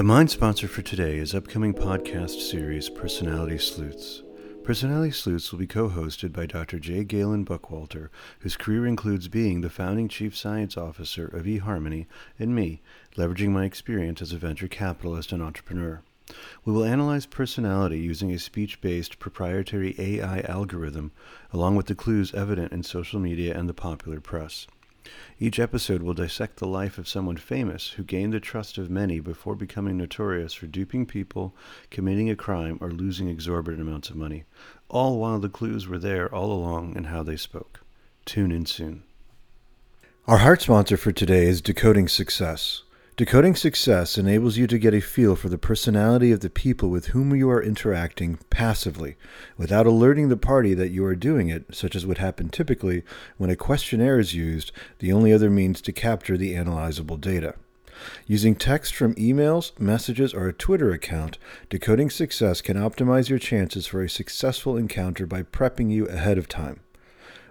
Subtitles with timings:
[0.00, 4.22] The mind sponsor for today is upcoming podcast series Personality Sleuths.
[4.64, 6.78] Personality Sleuths will be co hosted by Dr.
[6.78, 7.04] J.
[7.04, 8.08] Galen Buckwalter,
[8.38, 12.06] whose career includes being the founding chief science officer of eHarmony,
[12.38, 12.80] and me,
[13.18, 16.00] leveraging my experience as a venture capitalist and entrepreneur.
[16.64, 21.12] We will analyze personality using a speech based proprietary AI algorithm,
[21.52, 24.66] along with the clues evident in social media and the popular press.
[25.38, 29.20] Each episode will dissect the life of someone famous who gained the trust of many
[29.20, 31.54] before becoming notorious for duping people,
[31.90, 34.44] committing a crime, or losing exorbitant amounts of money,
[34.88, 37.80] all while the clues were there all along in how they spoke.
[38.26, 39.02] Tune in soon.
[40.26, 42.82] Our heart sponsor for today is Decoding Success.
[43.20, 47.08] Decoding Success enables you to get a feel for the personality of the people with
[47.08, 49.16] whom you are interacting passively,
[49.58, 53.02] without alerting the party that you are doing it, such as would happen typically
[53.36, 57.56] when a questionnaire is used, the only other means to capture the analyzable data.
[58.26, 61.36] Using text from emails, messages, or a Twitter account,
[61.68, 66.48] Decoding Success can optimize your chances for a successful encounter by prepping you ahead of
[66.48, 66.80] time.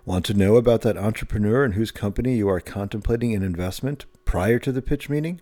[0.04, 4.60] Want to know about that entrepreneur in whose company you are contemplating an investment prior
[4.60, 5.42] to the pitch meeting?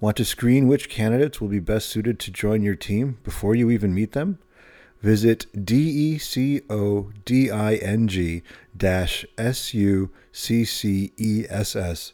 [0.00, 3.70] Want to screen which candidates will be best suited to join your team before you
[3.70, 4.38] even meet them?
[5.00, 6.18] Visit decoding
[10.30, 12.12] success.com.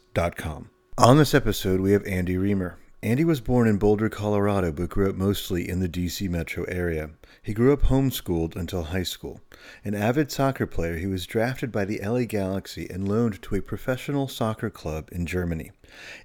[0.97, 2.77] On this episode, we have Andy Reamer.
[3.05, 7.11] Andy was born in Boulder, Colorado, but grew up mostly in the DC metro area.
[7.43, 9.41] He grew up homeschooled until high school.
[9.83, 13.61] An avid soccer player, he was drafted by the LA Galaxy and loaned to a
[13.61, 15.69] professional soccer club in Germany.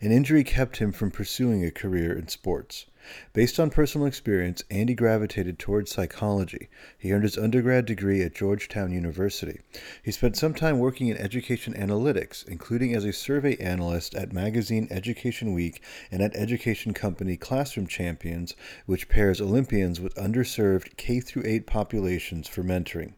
[0.01, 2.87] An injury kept him from pursuing a career in sports.
[3.33, 6.69] Based on personal experience, Andy gravitated towards psychology.
[6.99, 9.61] He earned his undergrad degree at Georgetown University.
[10.03, 14.89] He spent some time working in education analytics, including as a survey analyst at magazine
[14.91, 18.55] Education Week and at education company Classroom Champions,
[18.87, 23.15] which pairs Olympians with underserved K 8 populations for mentoring.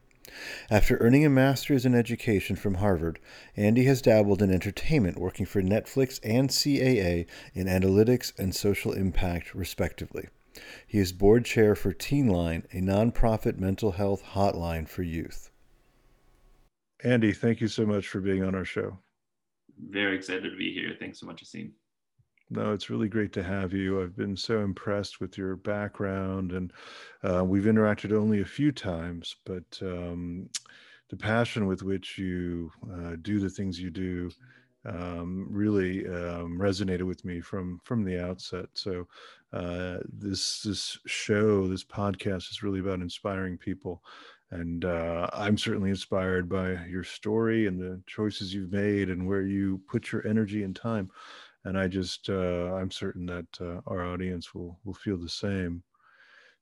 [0.71, 3.19] After earning a master's in education from Harvard,
[3.57, 9.55] Andy has dabbled in entertainment, working for Netflix and CAA in analytics and social impact,
[9.55, 10.29] respectively.
[10.87, 15.51] He is board chair for TeenLine, a nonprofit mental health hotline for youth.
[17.05, 18.99] Andy, thank you so much for being on our show.
[19.79, 20.95] Very excited to be here.
[20.99, 21.73] Thanks so much, Asim.
[22.55, 24.03] No, it's really great to have you.
[24.03, 26.71] I've been so impressed with your background, and
[27.25, 30.51] uh, we've interacted only a few times, but um,
[31.09, 34.31] the passion with which you uh, do the things you do
[34.85, 38.67] um, really um, resonated with me from from the outset.
[38.75, 39.09] So
[39.55, 44.03] uh, this this show, this podcast, is really about inspiring people,
[44.51, 49.43] and uh, I'm certainly inspired by your story and the choices you've made and where
[49.43, 51.09] you put your energy and time
[51.65, 55.83] and I just uh, I'm certain that uh, our audience will will feel the same.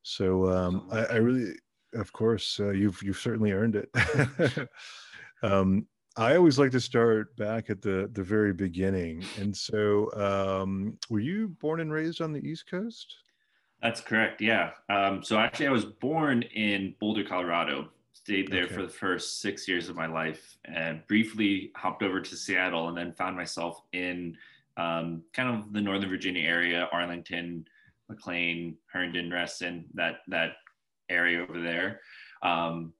[0.02, 1.52] So um, I, I, really,
[1.94, 4.68] of course, uh, you've you've certainly earned it.
[5.42, 9.24] um, I always like to start back at the the very beginning.
[9.38, 13.14] And so, um, were you born and raised on the East Coast?
[13.82, 14.42] That's correct.
[14.42, 14.72] Yeah.
[14.90, 17.88] Um, so actually, I was born in Boulder, Colorado.
[18.12, 18.74] Stayed there okay.
[18.74, 22.96] for the first six years of my life, and briefly hopped over to Seattle, and
[22.96, 24.36] then found myself in
[24.80, 27.64] um, kind of the Northern Virginia area, Arlington,
[28.08, 30.52] McLean, Herndon, Reston, that that
[31.08, 32.00] area over there.
[32.42, 32.92] Um,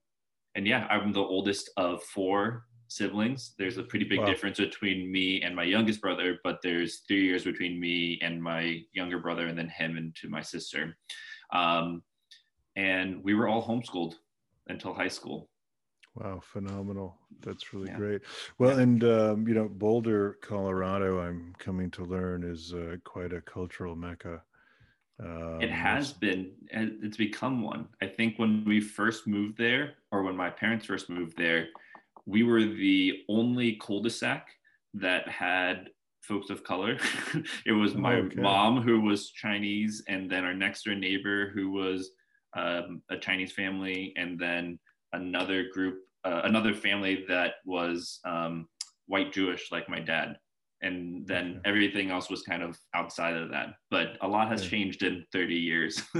[0.55, 3.53] and yeah, I'm the oldest of four siblings.
[3.57, 4.25] There's a pretty big wow.
[4.25, 8.81] difference between me and my youngest brother, but there's three years between me and my
[8.93, 10.97] younger brother, and then him and to my sister.
[11.53, 12.03] Um,
[12.75, 14.15] and we were all homeschooled
[14.67, 15.49] until high school.
[16.15, 17.17] Wow, phenomenal.
[17.41, 17.97] That's really yeah.
[17.97, 18.21] great.
[18.57, 18.83] Well, yeah.
[18.83, 23.95] and um, you know, Boulder, Colorado, I'm coming to learn is uh, quite a cultural
[23.95, 24.41] mecca.
[25.23, 27.87] Um, it has been, it's become one.
[28.01, 31.67] I think when we first moved there, or when my parents first moved there,
[32.25, 34.47] we were the only cul-de-sac
[34.95, 35.89] that had
[36.21, 36.97] folks of color.
[37.65, 38.41] it was my oh, okay.
[38.41, 42.11] mom who was Chinese, and then our next door neighbor who was
[42.57, 44.79] um, a Chinese family, and then
[45.13, 48.67] another group, uh, another family that was um,
[49.07, 50.37] white Jewish, like my dad.
[50.83, 51.69] And then okay.
[51.69, 53.75] everything else was kind of outside of that.
[53.91, 56.01] But a lot has changed in 30 years.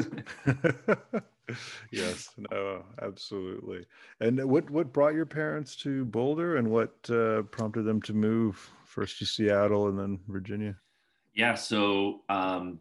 [1.91, 3.85] yes, no, absolutely.
[4.19, 8.69] And what, what brought your parents to Boulder and what uh, prompted them to move
[8.85, 10.75] first to Seattle and then Virginia?
[11.33, 12.79] Yeah, so um,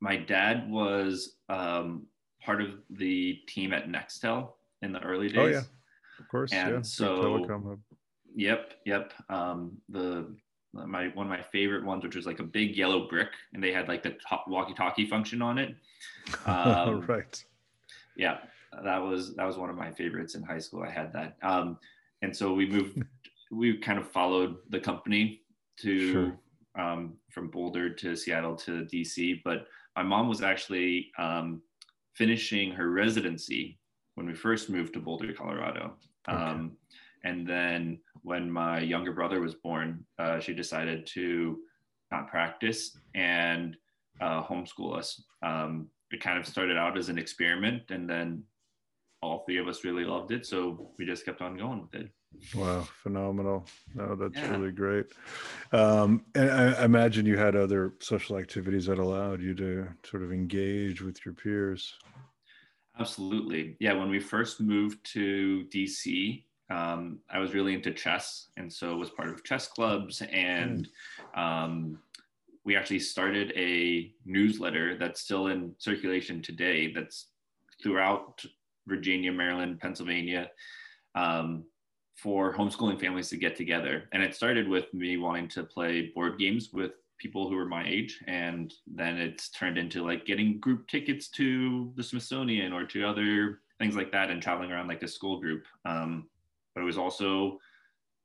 [0.00, 2.06] my dad was um,
[2.42, 4.52] part of the team at Nextel
[4.82, 5.36] in the early days.
[5.38, 5.62] Oh yeah,
[6.18, 6.52] of course.
[6.52, 6.82] And yeah.
[6.82, 7.46] so,
[8.34, 9.12] yep, yep.
[9.28, 10.34] Um, the
[10.72, 13.72] my one of my favorite ones, which was like a big yellow brick, and they
[13.72, 14.16] had like the
[14.46, 15.74] walkie-talkie function on it.
[16.46, 17.42] Um, right.
[18.16, 18.38] Yeah,
[18.84, 20.82] that was that was one of my favorites in high school.
[20.82, 21.78] I had that, um,
[22.22, 23.02] and so we moved.
[23.50, 25.40] we kind of followed the company
[25.80, 26.38] to sure.
[26.78, 29.66] um, from Boulder to Seattle to DC, but
[29.96, 31.62] my mom was actually um,
[32.14, 33.78] finishing her residency
[34.18, 35.94] when we first moved to Boulder, Colorado.
[36.28, 36.36] Okay.
[36.36, 36.72] Um,
[37.22, 41.58] and then when my younger brother was born, uh, she decided to
[42.10, 43.76] not practice and
[44.20, 45.22] uh, homeschool us.
[45.42, 48.42] Um, it kind of started out as an experiment, and then
[49.22, 50.44] all three of us really loved it.
[50.44, 52.10] So we just kept on going with it.
[52.56, 53.66] Wow, phenomenal.
[53.94, 54.50] No, that's yeah.
[54.50, 55.06] really great.
[55.72, 60.24] Um, and I, I imagine you had other social activities that allowed you to sort
[60.24, 61.94] of engage with your peers.
[62.98, 63.76] Absolutely.
[63.78, 68.96] Yeah, when we first moved to DC, um, I was really into chess, and so
[68.96, 70.22] was part of chess clubs.
[70.32, 70.88] And
[71.34, 71.98] um,
[72.64, 76.92] we actually started a newsletter that's still in circulation today.
[76.92, 77.28] That's
[77.82, 78.44] throughout
[78.86, 80.50] Virginia, Maryland, Pennsylvania,
[81.14, 81.64] um,
[82.16, 84.08] for homeschooling families to get together.
[84.12, 87.86] And it started with me wanting to play board games with people who were my
[87.86, 93.06] age and then it's turned into like getting group tickets to the smithsonian or to
[93.06, 96.28] other things like that and traveling around like a school group um,
[96.74, 97.58] but it was also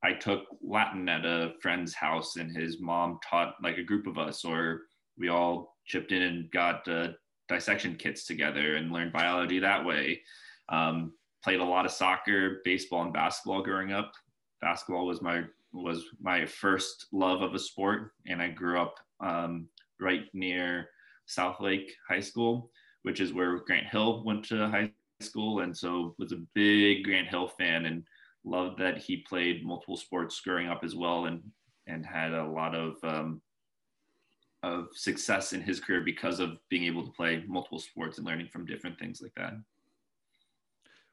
[0.04, 4.18] I took Latin at a friend's house and his mom taught like a group of
[4.18, 4.81] us, or
[5.18, 7.10] we all chipped in and got uh,
[7.48, 10.22] dissection kits together and learned biology that way.
[10.68, 14.13] Um, played a lot of soccer, baseball, and basketball growing up.
[14.62, 15.44] Basketball was my
[15.74, 19.68] was my first love of a sport, and I grew up um,
[20.00, 20.90] right near
[21.25, 22.70] South Lake High School,
[23.04, 24.92] which is where Grant Hill went to high
[25.22, 28.04] school, and so was a big Grant Hill fan and
[28.46, 31.42] loved that he played multiple sports growing up as well and
[31.88, 33.42] and had a lot of um,
[34.64, 38.48] of success in his career because of being able to play multiple sports and learning
[38.52, 39.54] from different things like that.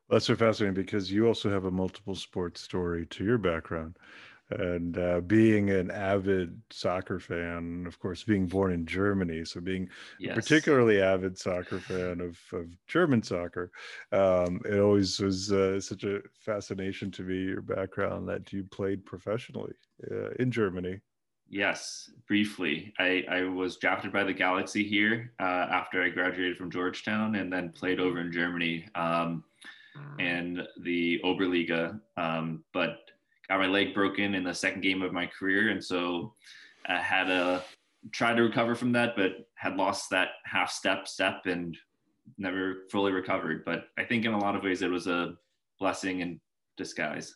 [0.08, 3.96] Well, that's so fascinating because you also have a multiple sports story to your background
[4.50, 9.88] and uh, being an avid soccer fan, of course, being born in Germany, so being
[10.18, 10.32] yes.
[10.32, 13.70] a particularly avid soccer fan of, of German soccer,
[14.12, 19.04] um, it always was uh, such a fascination to me your background that you played
[19.04, 19.74] professionally
[20.10, 21.00] uh, in Germany.
[21.48, 22.94] Yes, briefly.
[23.00, 27.52] I, I was drafted by the Galaxy here uh, after I graduated from Georgetown and
[27.52, 29.42] then played over in Germany um,
[30.20, 32.00] and the Oberliga.
[32.16, 33.10] Um, but
[33.50, 36.32] got my leg broken in the second game of my career, and so
[36.86, 37.64] I had to
[38.12, 41.76] try to recover from that, but had lost that half step step and
[42.38, 43.64] never fully recovered.
[43.64, 45.34] But I think in a lot of ways it was a
[45.80, 46.40] blessing in
[46.76, 47.34] disguise.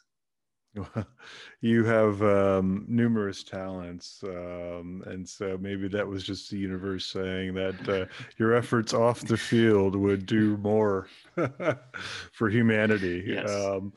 [1.60, 7.54] you have um, numerous talents, um, and so maybe that was just the universe saying
[7.54, 8.06] that uh,
[8.38, 11.08] your efforts off the field would do more
[12.32, 13.22] for humanity.
[13.26, 13.50] Yes.
[13.50, 13.92] Um,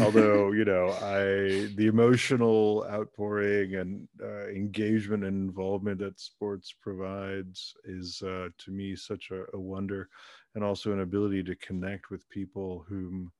[0.00, 7.74] although you know, I the emotional outpouring and uh, engagement and involvement that sports provides
[7.84, 10.08] is uh, to me such a, a wonder,
[10.54, 13.32] and also an ability to connect with people whom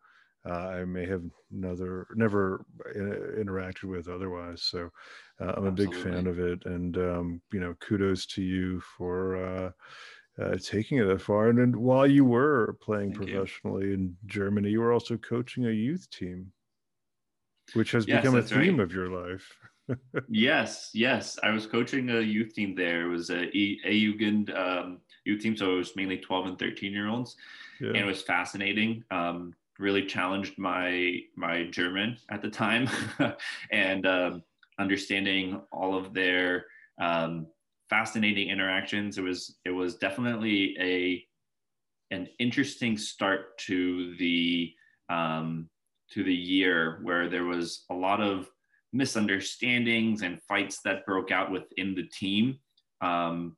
[0.48, 4.62] I may have never never uh, interacted with otherwise.
[4.62, 4.90] So
[5.40, 9.36] uh, I'm a big fan of it, and um, you know, kudos to you for
[9.36, 9.70] uh,
[10.42, 11.48] uh, taking it that far.
[11.48, 13.94] And then while you were playing Thank professionally you.
[13.94, 16.52] in Germany, you were also coaching a youth team,
[17.74, 18.84] which has yes, become a theme right.
[18.84, 19.50] of your life.
[20.28, 23.06] yes, yes, I was coaching a youth team there.
[23.06, 26.92] It was a a Jugend um, youth team, so it was mainly 12 and 13
[26.92, 27.36] year olds,
[27.80, 27.88] yeah.
[27.88, 29.02] and it was fascinating.
[29.10, 32.88] Um, really challenged my my German at the time,
[33.70, 34.42] and um,
[34.78, 36.66] understanding all of their
[37.00, 37.46] um,
[37.88, 39.18] fascinating interactions.
[39.18, 41.24] It was it was definitely a
[42.14, 44.72] an interesting start to the
[45.08, 45.68] um,
[46.12, 48.48] to the year where there was a lot of
[48.92, 52.58] misunderstandings and fights that broke out within the team.
[53.00, 53.56] Um,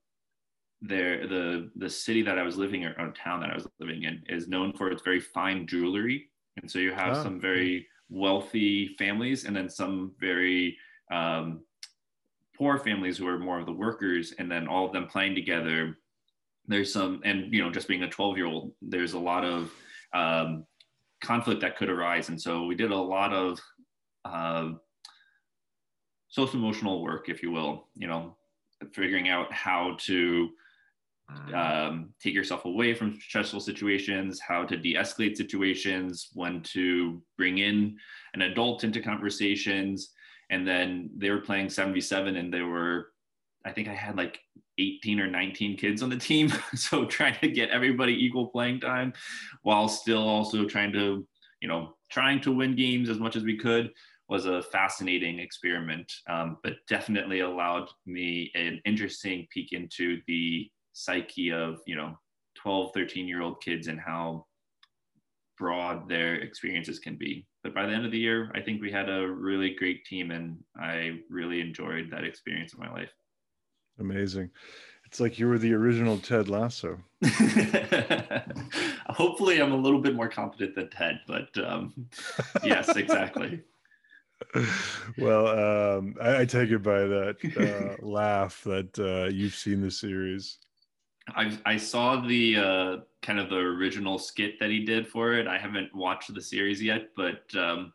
[0.82, 4.04] there the the city that I was living in or town that I was living
[4.04, 6.28] in is known for its very fine jewelry.
[6.60, 7.22] And so you have oh.
[7.22, 10.76] some very wealthy families and then some very
[11.10, 11.60] um,
[12.56, 15.96] poor families who are more of the workers and then all of them playing together.
[16.66, 19.72] There's some, and you know, just being a 12 year old, there's a lot of
[20.12, 20.66] um,
[21.22, 22.28] conflict that could arise.
[22.28, 23.60] And so we did a lot of
[24.25, 24.72] uh,
[26.28, 28.37] social emotional work, if you will, you know,
[28.92, 30.50] figuring out how to.
[31.54, 37.58] Um, take yourself away from stressful situations, how to de escalate situations, when to bring
[37.58, 37.96] in
[38.34, 40.12] an adult into conversations,
[40.50, 43.12] and then they were playing 77 and there were
[43.64, 44.38] i think i had like
[44.78, 49.12] 18 or 19 kids on the team so trying to get everybody equal playing time
[49.62, 51.26] while still also trying to
[51.62, 53.90] you know trying to win games as much as we could
[54.28, 61.52] was a fascinating experiment um, but definitely allowed me an interesting peek into the psyche
[61.52, 62.18] of you know
[62.56, 64.47] 12 13 year old kids and how
[65.59, 68.90] broad their experiences can be but by the end of the year, I think we
[68.90, 73.12] had a really great team, and I really enjoyed that experience in my life.
[73.99, 74.50] Amazing.
[75.04, 76.99] It's like you were the original Ted Lasso.
[79.09, 81.92] Hopefully, I'm a little bit more competent than Ted, but um,
[82.62, 83.61] yes, exactly.
[85.18, 89.90] well, um, I, I, take it by that uh, laugh that uh, you've seen the
[89.90, 90.56] series.
[91.37, 95.46] I I saw the uh, kind of the original skit that he did for it.
[95.46, 97.92] I haven't watched the series yet, but um,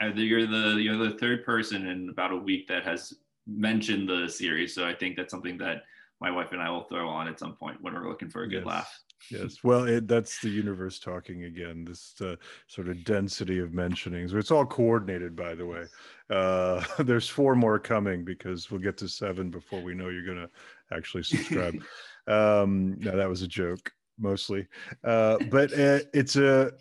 [0.00, 3.14] you're the you're the third person in about a week that has
[3.46, 4.74] mentioned the series.
[4.74, 5.82] So I think that's something that
[6.20, 8.48] my wife and I will throw on at some point when we're looking for a
[8.48, 8.66] good yes.
[8.66, 9.00] laugh.
[9.30, 11.84] yes, well, it, that's the universe talking again.
[11.84, 12.36] This uh,
[12.66, 14.32] sort of density of mentionings.
[14.32, 15.84] It's all coordinated, by the way.
[16.30, 20.38] Uh, there's four more coming because we'll get to seven before we know you're going
[20.38, 20.50] to
[20.96, 21.74] actually subscribe.
[22.26, 24.66] um, no, that was a joke mostly,
[25.02, 26.72] uh, but uh, it's a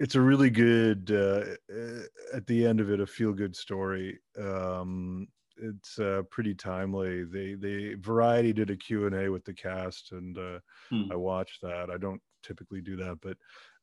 [0.00, 2.02] it's a really good uh, uh,
[2.34, 4.18] at the end of it a feel good story.
[4.38, 7.24] Um, it's uh, pretty timely.
[7.24, 10.58] They they Variety did a Q and A with the cast, and uh,
[10.90, 11.12] hmm.
[11.12, 11.90] I watched that.
[11.90, 13.36] I don't typically do that, but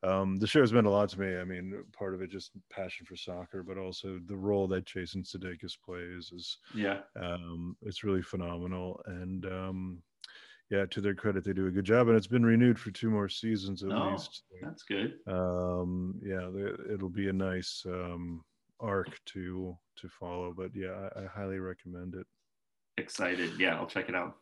[0.07, 1.37] um, the show's meant a lot to me.
[1.37, 5.23] I mean, part of it just passion for soccer, but also the role that Jason
[5.23, 9.01] Sudeikis plays is yeah, um, it's really phenomenal.
[9.05, 10.03] And um,
[10.71, 13.09] yeah, to their credit, they do a good job, and it's been renewed for two
[13.09, 14.43] more seasons at oh, least.
[14.61, 15.15] That's good.
[15.27, 16.47] Um, yeah,
[16.91, 18.41] it'll be a nice um,
[18.79, 20.53] arc to to follow.
[20.55, 22.25] But yeah, I, I highly recommend it.
[22.97, 24.37] Excited, yeah, I'll check it out.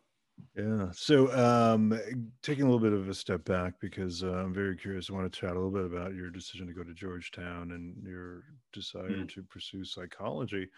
[0.55, 0.89] Yeah.
[0.93, 1.99] So, um,
[2.43, 5.09] taking a little bit of a step back because uh, I'm very curious.
[5.09, 7.95] I want to chat a little bit about your decision to go to Georgetown and
[8.07, 9.33] your desire mm.
[9.33, 10.69] to pursue psychology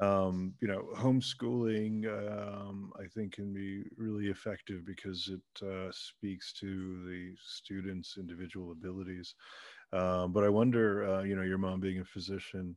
[0.00, 6.52] um, you know, homeschooling, um, I think, can be really effective because it uh, speaks
[6.54, 9.34] to the student's individual abilities.
[9.92, 12.76] Um, but I wonder, uh, you know, your mom being a physician,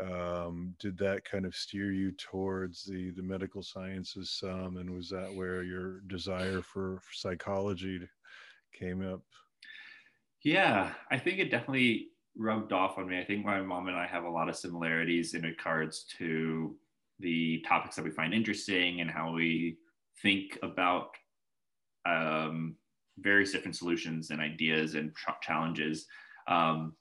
[0.00, 5.10] um, did that kind of steer you towards the the medical sciences some, and was
[5.10, 8.00] that where your desire for, for psychology
[8.72, 9.22] came up?
[10.42, 13.18] Yeah, I think it definitely rubbed off on me.
[13.18, 16.74] I think my mom and I have a lot of similarities in regards to
[17.20, 19.76] the topics that we find interesting and how we
[20.22, 21.10] think about
[22.06, 22.74] um,
[23.18, 25.12] various different solutions and ideas and
[25.42, 26.06] challenges.
[26.48, 26.94] Um,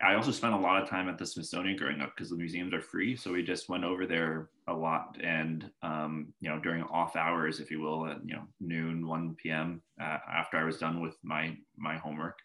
[0.00, 2.72] I also spent a lot of time at the Smithsonian growing up because the museums
[2.72, 3.16] are free.
[3.16, 7.58] So we just went over there a lot, and um, you know, during off hours,
[7.58, 9.82] if you will, at you know noon, one p.m.
[10.00, 12.38] Uh, after I was done with my my homework,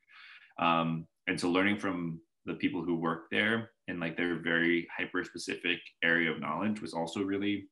[0.57, 5.23] um, and so learning from the people who work there and like their very hyper
[5.23, 7.67] specific area of knowledge was also really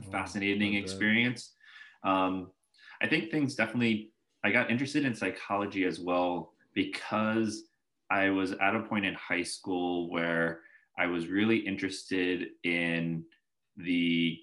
[0.00, 1.54] oh, fascinating experience.
[2.04, 2.50] Um,
[3.02, 4.12] I think things definitely,
[4.44, 7.64] I got interested in psychology as well because
[8.10, 10.60] I was at a point in high school where
[10.98, 13.24] I was really interested in
[13.76, 14.38] the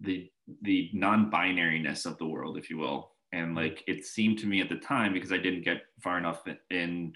[0.00, 0.28] the
[0.62, 3.56] the non-binariness of the world if you will and mm-hmm.
[3.56, 7.12] like it seemed to me at the time because i didn't get far enough in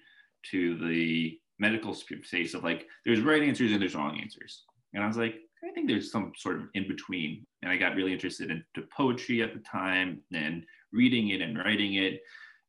[0.50, 4.64] to the medical space of like there's right answers and there's wrong answers.
[4.94, 7.96] And i was like i think there's some sort of in between and i got
[7.96, 12.20] really interested into poetry at the time and reading it and writing it.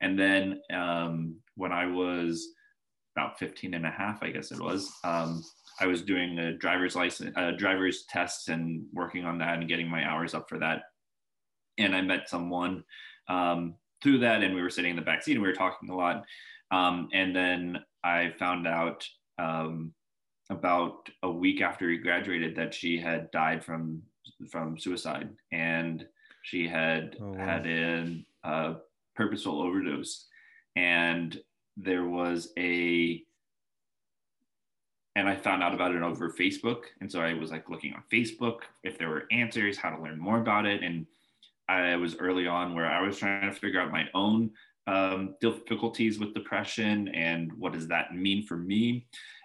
[0.02, 2.48] And then um, when i was
[3.16, 5.44] about 15 and a half i guess it was um,
[5.80, 9.88] i was doing a driver's license uh, driver's tests and working on that and getting
[9.88, 10.84] my hours up for that.
[11.78, 12.84] And i met someone
[13.30, 15.90] um, through that and we were sitting in the back seat and we were talking
[15.90, 16.26] a lot
[16.72, 19.08] um, and then I found out
[19.38, 19.94] um,
[20.50, 24.02] about a week after he graduated that she had died from
[24.50, 26.06] from suicide, and
[26.44, 27.46] she had oh, wow.
[27.46, 27.68] had
[28.44, 28.76] a
[29.16, 30.28] purposeful overdose,
[30.76, 31.40] and
[31.78, 33.24] there was a
[35.16, 36.84] and I found out about it over Facebook.
[37.02, 40.20] And so I was like looking on Facebook if there were answers, how to learn
[40.20, 40.82] more about it.
[40.82, 41.08] And
[41.70, 44.38] I was early on where I was trying to figure out my own
[44.88, 48.82] um, difficulties with depression and what does that mean for me.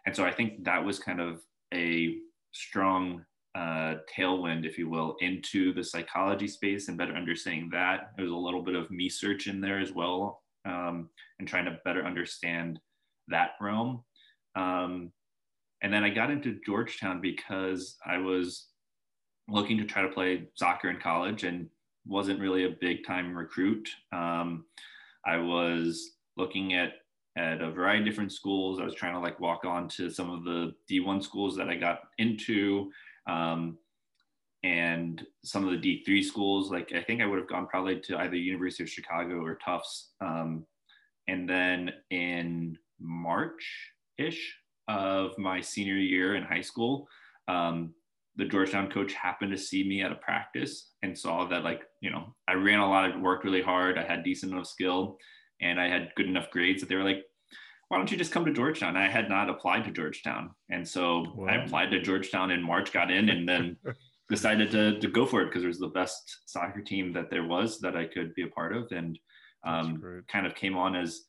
[0.06, 1.32] And so I think that was kind of
[1.72, 2.16] a
[2.52, 7.98] strong uh, tailwind, if you will, into the psychology space and better understanding that.
[8.16, 10.96] There was a little bit of me search in there as well um,
[11.38, 12.80] and trying to better understand
[13.28, 14.02] that realm.
[14.56, 15.12] Um,
[15.82, 17.82] And then I got into Georgetown because
[18.14, 18.68] I was
[19.56, 21.68] looking to try to play soccer in college and
[22.06, 23.88] wasn't really a big time recruit.
[24.12, 24.64] Um,
[25.26, 26.94] I was looking at
[27.36, 28.78] at a variety of different schools.
[28.78, 31.74] I was trying to like walk on to some of the D1 schools that I
[31.74, 32.90] got into.
[33.26, 33.78] Um,
[34.62, 38.18] and some of the D3 schools, like I think I would have gone probably to
[38.18, 40.12] either University of Chicago or Tufts.
[40.20, 40.64] Um,
[41.28, 44.56] and then in March ish
[44.88, 47.08] of my senior year in high school,
[47.46, 47.92] um,
[48.36, 52.10] the Georgetown coach happened to see me at a practice and saw that like, you
[52.10, 55.18] know, I ran a lot, of worked really hard, I had decent enough skill
[55.60, 57.22] and I had good enough grades that they were like,
[57.88, 58.96] why don't you just come to Georgetown?
[58.96, 60.50] I had not applied to Georgetown.
[60.70, 61.46] And so wow.
[61.48, 63.76] I applied to Georgetown in March, got in, and then
[64.28, 67.46] decided to, to go for it because it was the best soccer team that there
[67.46, 68.90] was that I could be a part of.
[68.90, 69.18] And
[69.64, 71.22] um, kind of came on as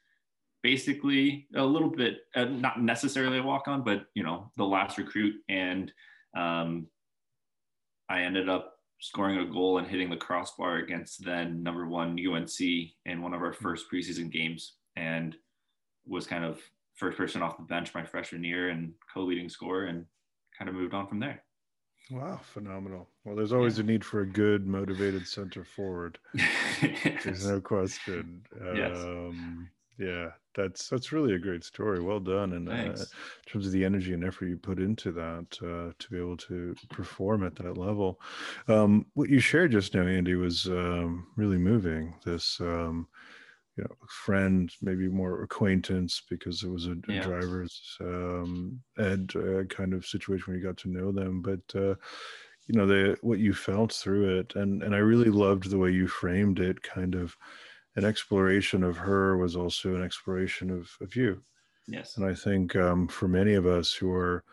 [0.64, 4.98] basically a little bit, uh, not necessarily a walk on, but, you know, the last
[4.98, 5.36] recruit.
[5.48, 5.92] And
[6.36, 6.88] um,
[8.10, 12.60] I ended up scoring a goal and hitting the crossbar against then number one UNC
[12.60, 15.36] in one of our first preseason games, and
[16.08, 16.62] was kind of
[16.96, 20.06] first person off the bench my freshman year and co-leading scorer, and
[20.58, 21.44] kind of moved on from there.
[22.12, 23.10] Wow, phenomenal.
[23.24, 23.84] Well, there's always yeah.
[23.84, 26.20] a need for a good, motivated center forward.
[27.24, 28.44] There's no question.
[28.76, 28.96] Yes.
[28.96, 32.02] Um, yeah, that's that's really a great story.
[32.02, 32.96] Well done, and uh, in
[33.48, 36.75] terms of the energy and effort you put into that uh, to be able to
[36.90, 38.20] perform at that level.
[38.68, 42.16] Um, what you shared just now, Andy, was um, really moving.
[42.25, 43.08] This, um,
[43.78, 49.64] you know, friend, maybe more acquaintance, because it was a, a driver's um, ed uh,
[49.66, 51.80] kind of situation where you got to know them, but.
[51.80, 51.96] Uh,
[52.68, 55.92] you know the what you felt through it and and i really loved the way
[55.92, 57.38] you framed it kind of
[57.96, 61.42] an exploration of her was also an exploration of, of you.
[61.88, 62.18] Yes.
[62.18, 64.44] And I think um, for many of us who are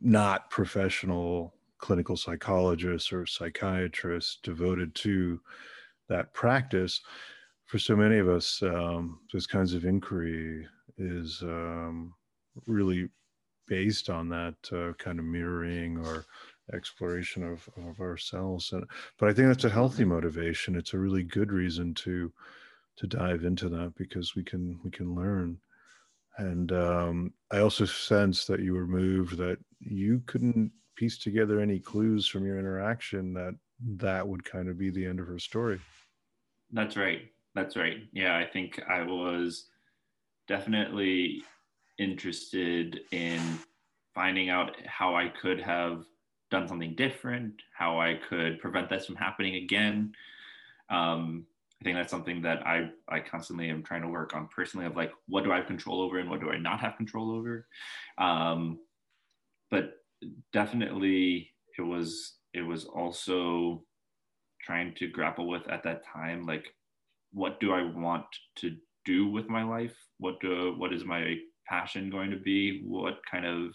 [0.00, 5.40] not professional clinical psychologists or psychiatrists devoted to
[6.08, 7.00] that practice,
[7.64, 10.66] for so many of us, um, those kinds of inquiry
[10.98, 12.14] is um,
[12.66, 13.08] really
[13.66, 16.24] based on that uh, kind of mirroring or
[16.72, 18.72] exploration of, of ourselves.
[18.72, 18.84] And,
[19.18, 20.76] but I think that's a healthy motivation.
[20.76, 22.32] It's a really good reason to
[22.96, 25.58] to dive into that because we can we can learn.
[26.38, 31.78] And um, i also sense that you were moved that you couldn't piece together any
[31.78, 33.54] clues from your interaction that
[33.96, 35.78] that would kind of be the end of her story.
[36.72, 37.30] That's right.
[37.54, 37.98] That's right.
[38.12, 39.66] Yeah i think i was
[40.48, 41.42] definitely
[41.98, 43.40] interested in
[44.14, 46.04] finding out how i could have
[46.50, 50.12] done something different how i could prevent this from happening again.
[50.90, 51.46] Um,
[51.80, 54.96] I think that's something that I I constantly am trying to work on personally of
[54.96, 57.66] like what do I have control over and what do I not have control over.
[58.18, 58.78] Um,
[59.70, 59.94] but
[60.52, 63.84] definitely it was it was also
[64.62, 66.64] trying to grapple with at that time like
[67.32, 68.24] what do I want
[68.56, 69.94] to do with my life?
[70.18, 71.36] What do what is my
[71.68, 72.82] passion going to be?
[72.84, 73.72] What kind of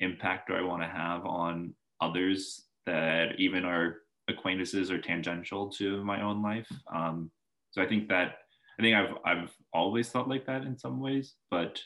[0.00, 6.04] impact do I want to have on others that even are acquaintances or tangential to
[6.04, 6.68] my own life.
[6.92, 7.30] Um,
[7.70, 8.38] so I think that
[8.78, 11.80] I think I've I've always thought like that in some ways, but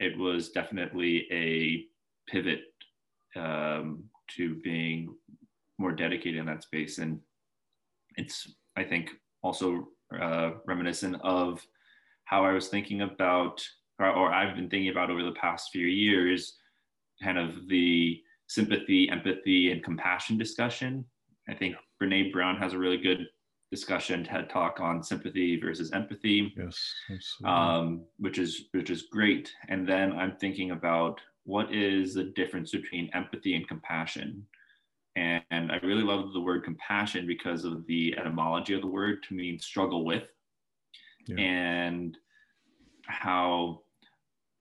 [0.00, 1.84] it was definitely a
[2.30, 2.62] pivot
[3.36, 4.04] um,
[4.36, 5.14] to being
[5.78, 7.20] more dedicated in that space, and
[8.16, 9.10] it's I think
[9.42, 9.88] also
[10.20, 11.64] uh, reminiscent of
[12.24, 13.62] how I was thinking about,
[13.98, 16.56] or, or I've been thinking about over the past few years,
[17.22, 21.04] kind of the sympathy, empathy, and compassion discussion
[21.48, 23.26] I think Brene Brown has a really good
[23.70, 26.54] discussion TED talk on sympathy versus empathy.
[26.56, 26.94] Yes,
[27.44, 29.52] um, which is which is great.
[29.68, 34.46] And then I'm thinking about what is the difference between empathy and compassion.
[35.16, 39.22] And, and I really love the word compassion because of the etymology of the word
[39.24, 40.24] to mean struggle with,
[41.26, 41.36] yeah.
[41.36, 42.16] and
[43.06, 43.82] how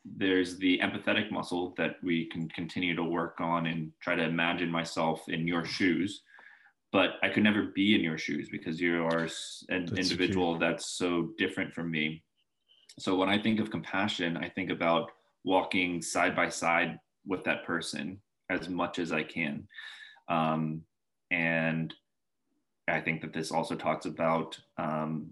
[0.06, 4.70] there's the empathetic muscle that we can continue to work on and try to imagine
[4.70, 6.22] myself in your shoes
[6.94, 9.28] but I could never be in your shoes because you are
[9.70, 12.24] an that's individual that's so different from me.
[13.00, 15.12] So when I think of compassion, I think about
[15.44, 19.68] walking side by side with that person as much as I can.
[20.30, 20.84] Um,
[21.32, 21.92] and
[22.88, 25.32] I think that this also talks about, um,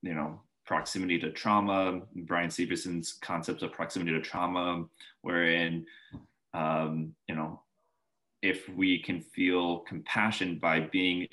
[0.00, 4.86] you know, proximity to trauma, Bryan Stevenson's concepts of proximity to trauma,
[5.20, 5.84] wherein,
[6.54, 7.60] um, you know,
[8.42, 11.26] if we can feel compassion by being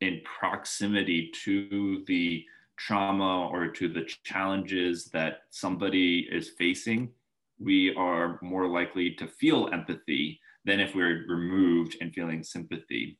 [0.00, 2.44] in proximity to the
[2.76, 7.10] trauma or to the challenges that somebody is facing,
[7.58, 13.18] we are more likely to feel empathy than if we're removed and feeling sympathy.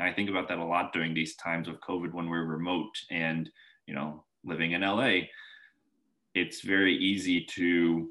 [0.00, 3.48] I think about that a lot during these times of COVID when we're remote and,
[3.86, 5.20] you know, living in LA.
[6.34, 8.10] It's very easy to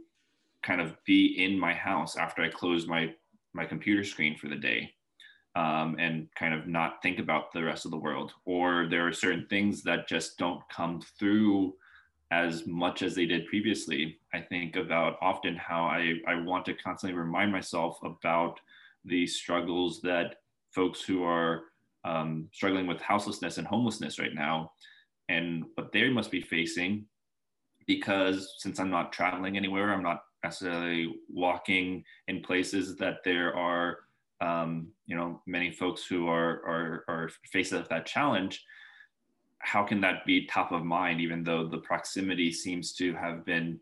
[0.64, 3.14] kind of be in my house after I close my
[3.56, 4.92] my computer screen for the day
[5.56, 8.34] um, and kind of not think about the rest of the world.
[8.46, 11.74] Or there are certain things that just don't come through
[12.32, 14.20] as much as they did previously.
[14.34, 18.60] I think about often how I, I want to constantly remind myself about
[19.06, 20.36] the struggles that
[20.72, 21.64] folks who are
[22.04, 24.72] um, struggling with houselessness and homelessness right now
[25.30, 27.06] and what they must be facing
[27.88, 33.88] because since I'm not traveling anywhere, I'm not necessarily walking in places that there are
[34.42, 38.64] um, you know many folks who are are, are faced with that challenge.
[39.60, 43.80] How can that be top of mind even though the proximity seems to have been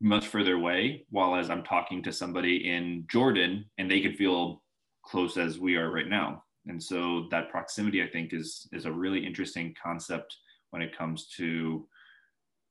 [0.00, 4.62] much further away while as i'm talking to somebody in jordan and they could feel
[5.04, 6.42] close as we are right now?
[6.66, 10.30] And so that proximity i think is is a really interesting concept
[10.70, 11.86] when it comes to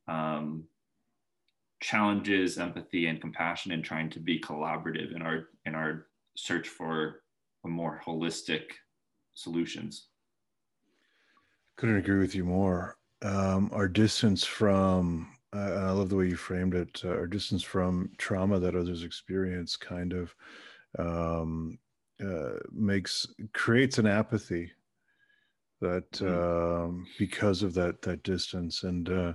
[0.08, 0.64] um,
[1.80, 7.22] challenges empathy and compassion and trying to be collaborative in our in our search for
[7.66, 8.64] more holistic
[9.34, 10.08] solutions.
[11.76, 12.98] Couldn't agree with you more.
[13.22, 17.64] Um, our distance from, uh, I love the way you framed it, uh, our distance
[17.64, 20.36] from trauma that others experience kind of
[20.98, 21.78] um,
[22.26, 24.72] uh, makes, creates an apathy
[25.82, 26.84] that mm-hmm.
[26.86, 29.34] um, because of that that distance and uh,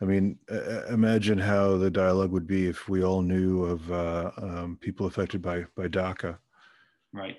[0.00, 4.30] i mean uh, imagine how the dialogue would be if we all knew of uh,
[4.38, 6.38] um, people affected by by daca
[7.16, 7.38] Right.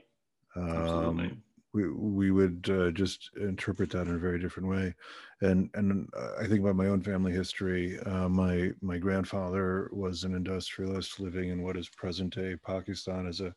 [0.56, 1.26] Absolutely.
[1.26, 1.44] Um,
[1.74, 4.96] we we would uh, just interpret that in a very different way,
[5.42, 8.00] and and I think about my own family history.
[8.00, 13.42] Uh, my my grandfather was an industrialist living in what is present day Pakistan as
[13.42, 13.54] a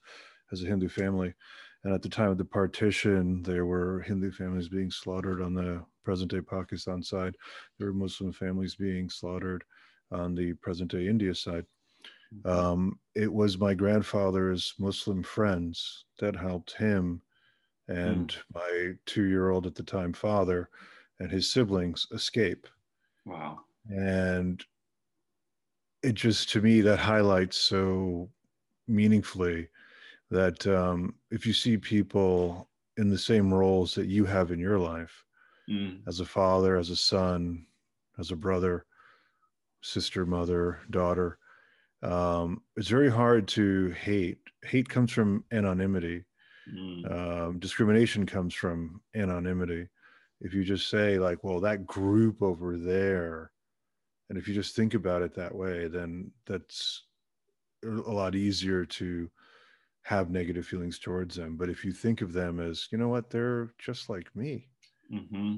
[0.53, 1.33] as a Hindu family,
[1.85, 5.83] and at the time of the partition, there were Hindu families being slaughtered on the
[6.05, 7.35] present day Pakistan side.
[7.79, 9.65] There were Muslim families being slaughtered
[10.13, 11.65] on the present day India side.
[12.35, 12.51] Mm-hmm.
[12.51, 17.23] Um, it was my grandfather's Muslim friends that helped him
[17.89, 18.37] and mm.
[18.55, 20.69] my two year old at the time father
[21.19, 22.67] and his siblings escape.
[23.25, 23.61] Wow.
[23.89, 24.65] And
[26.03, 28.29] it just, to me, that highlights so
[28.87, 29.69] meaningfully
[30.31, 34.79] that um, if you see people in the same roles that you have in your
[34.79, 35.25] life,
[35.69, 36.01] mm.
[36.07, 37.67] as a father, as a son,
[38.19, 38.85] as a brother,
[39.83, 41.39] sister, mother, daughter,
[42.03, 44.39] um, it's very hard to hate.
[44.65, 46.25] Hate comes from anonymity.
[46.73, 47.11] Mm.
[47.11, 49.89] Um, discrimination comes from anonymity.
[50.41, 53.51] If you just say like, "Well, that group over there,"
[54.29, 57.03] and if you just think about it that way, then that's
[57.85, 59.31] a lot easier to
[60.03, 61.57] have negative feelings towards them.
[61.57, 64.69] But if you think of them as, you know what, they're just like me.
[65.13, 65.57] Mm-hmm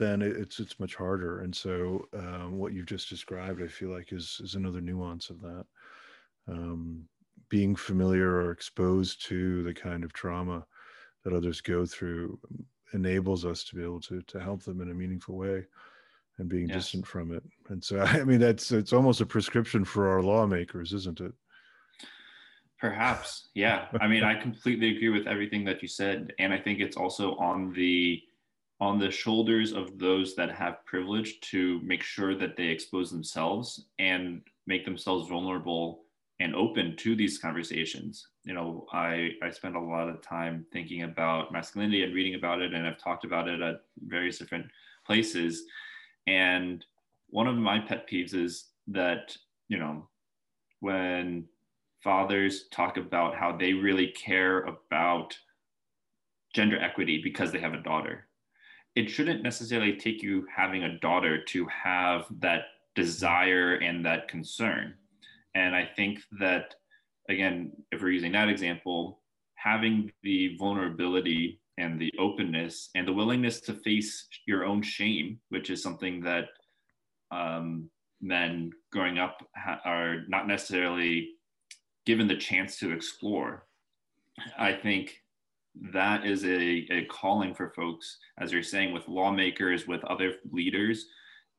[0.00, 1.40] then it's it's much harder.
[1.42, 5.40] And so um, what you've just described, I feel like, is is another nuance of
[5.42, 5.66] that.
[6.48, 7.04] Um,
[7.50, 10.64] being familiar or exposed to the kind of trauma
[11.22, 12.40] that others go through
[12.94, 15.66] enables us to be able to to help them in a meaningful way
[16.38, 16.78] and being yes.
[16.78, 17.42] distant from it.
[17.68, 21.34] And so I mean that's it's almost a prescription for our lawmakers, isn't it?
[22.80, 23.48] Perhaps.
[23.54, 23.86] Yeah.
[24.00, 27.36] I mean, I completely agree with everything that you said and I think it's also
[27.36, 28.22] on the
[28.80, 33.84] on the shoulders of those that have privilege to make sure that they expose themselves
[33.98, 36.04] and make themselves vulnerable
[36.40, 38.26] and open to these conversations.
[38.44, 42.62] You know, I, I spend a lot of time thinking about masculinity and reading about
[42.62, 44.66] it, and I've talked about it at various different
[45.06, 45.64] places.
[46.26, 46.82] And
[47.28, 49.36] one of my pet peeves is that,
[49.68, 50.08] you know,
[50.80, 51.44] when
[52.02, 55.36] fathers talk about how they really care about
[56.54, 58.26] gender equity because they have a daughter
[58.96, 62.62] it shouldn't necessarily take you having a daughter to have that
[62.94, 64.94] desire and that concern.
[65.54, 66.74] And I think that,
[67.28, 69.20] again, if we're using that example,
[69.54, 75.70] having the vulnerability and the openness and the willingness to face your own shame, which
[75.70, 76.48] is something that
[77.30, 77.88] um,
[78.20, 81.30] men growing up ha- are not necessarily
[82.10, 83.66] given the chance to explore.
[84.58, 85.22] I think
[85.92, 91.06] that is a, a calling for folks, as you're saying, with lawmakers, with other leaders,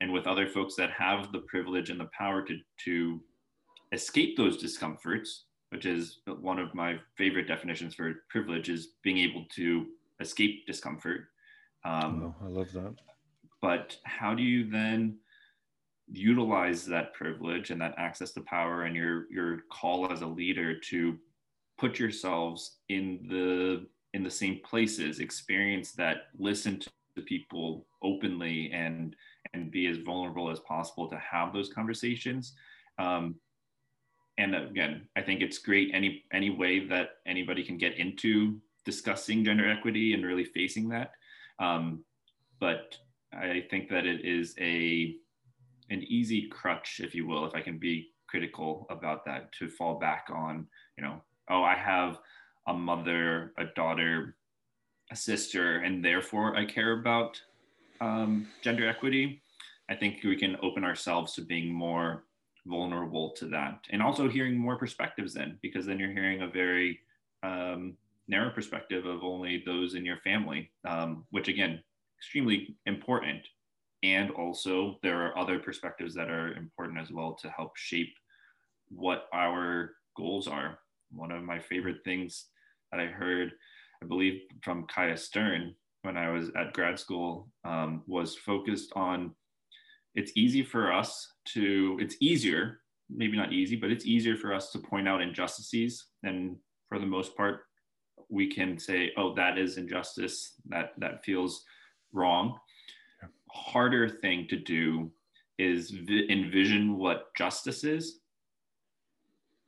[0.02, 3.18] and with other folks that have the privilege and the power to, to
[3.92, 9.46] escape those discomforts, which is one of my favorite definitions for privilege, is being able
[9.54, 9.86] to
[10.20, 11.28] escape discomfort.
[11.86, 12.94] Um, oh, I love that.
[13.62, 15.16] But how do you then
[16.12, 20.78] utilize that privilege and that access to power and your your call as a leader
[20.78, 21.18] to
[21.78, 28.70] put yourselves in the in the same places experience that listen to the people openly
[28.72, 29.16] and
[29.54, 32.54] and be as vulnerable as possible to have those conversations.
[32.98, 33.36] Um,
[34.38, 39.44] and again i think it's great any any way that anybody can get into discussing
[39.44, 41.12] gender equity and really facing that.
[41.58, 42.04] Um,
[42.60, 42.96] but
[43.32, 45.16] i think that it is a
[45.90, 49.98] an easy crutch if you will if i can be critical about that to fall
[49.98, 50.66] back on
[50.96, 52.18] you know oh i have
[52.68, 54.36] a mother a daughter
[55.10, 57.40] a sister and therefore i care about
[58.02, 59.40] um, gender equity.
[59.88, 62.24] I think we can open ourselves to being more
[62.66, 67.00] vulnerable to that and also hearing more perspectives then because then you're hearing a very
[67.42, 67.96] um,
[68.28, 71.82] narrow perspective of only those in your family um, which again
[72.20, 73.40] extremely important
[74.02, 78.12] and also there are other perspectives that are important as well to help shape
[78.88, 80.78] what our goals are
[81.10, 82.46] one of my favorite things
[82.90, 83.52] that i heard
[84.02, 89.34] i believe from Kaia Stern when i was at grad school um, was focused on
[90.14, 94.70] it's easy for us to it's easier maybe not easy but it's easier for us
[94.70, 96.56] to point out injustices and
[96.88, 97.60] for the most part
[98.28, 101.64] we can say oh that is injustice that that feels
[102.12, 102.58] wrong.
[103.52, 105.10] Harder thing to do
[105.58, 108.20] is vi- envision what justice is.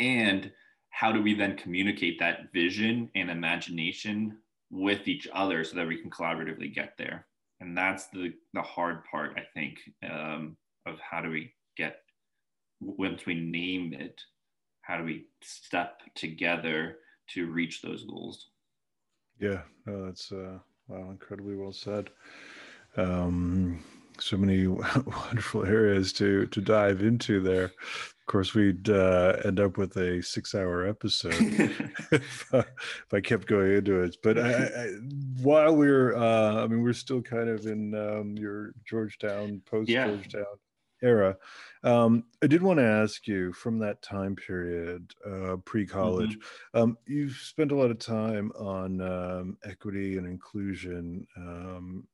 [0.00, 0.50] And
[0.90, 4.38] how do we then communicate that vision and imagination
[4.70, 7.26] with each other so that we can collaboratively get there?
[7.60, 9.78] And that's the the hard part i think
[10.10, 12.00] um, of how do we get
[12.80, 14.20] once we name it
[14.82, 18.50] how do we step together to reach those goals?
[19.40, 22.10] Yeah no, that's uh, wow incredibly well said
[22.96, 23.82] um,
[24.18, 27.72] so many wonderful areas to to dive into there
[28.24, 31.34] of course, we'd uh, end up with a six-hour episode
[32.10, 34.16] if, uh, if, I kept going into it.
[34.22, 34.86] But I, I,
[35.42, 40.56] while we're, uh, I mean, we're still kind of in um, your Georgetown, post-Georgetown yeah.
[41.04, 41.36] Era.
[41.82, 46.38] Um, I did want to ask you from that time period, uh, pre-college.
[46.38, 46.78] Mm-hmm.
[46.80, 52.06] Um, you've spent a lot of time on um, equity and inclusion um,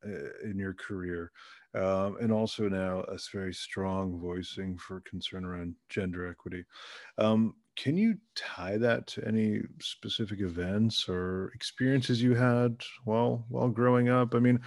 [0.43, 1.31] in your career
[1.73, 6.65] um, and also now a very strong voicing for concern around gender equity.
[7.17, 13.69] Um, can you tie that to any specific events or experiences you had while while
[13.69, 14.35] growing up?
[14.35, 14.59] I mean,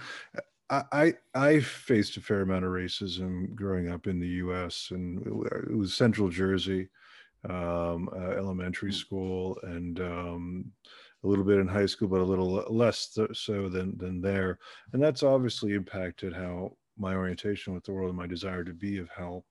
[0.69, 4.89] I, I, faced a fair amount of racism growing up in the U.S.
[4.91, 5.19] and
[5.69, 6.89] it was Central Jersey,
[7.47, 8.95] um, uh, elementary mm.
[8.95, 10.71] school, and um,
[11.23, 14.57] a little bit in high school, but a little less th- so than than there.
[14.93, 18.97] And that's obviously impacted how my orientation with the world and my desire to be
[18.97, 19.45] of help.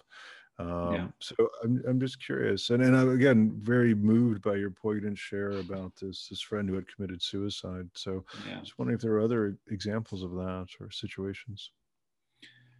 [0.59, 1.07] Um, yeah.
[1.19, 5.53] So I'm, I'm just curious, and and I'm, again very moved by your poignant share
[5.53, 7.89] about this this friend who had committed suicide.
[7.95, 8.61] So yeah.
[8.61, 11.71] just wondering if there are other examples of that or situations.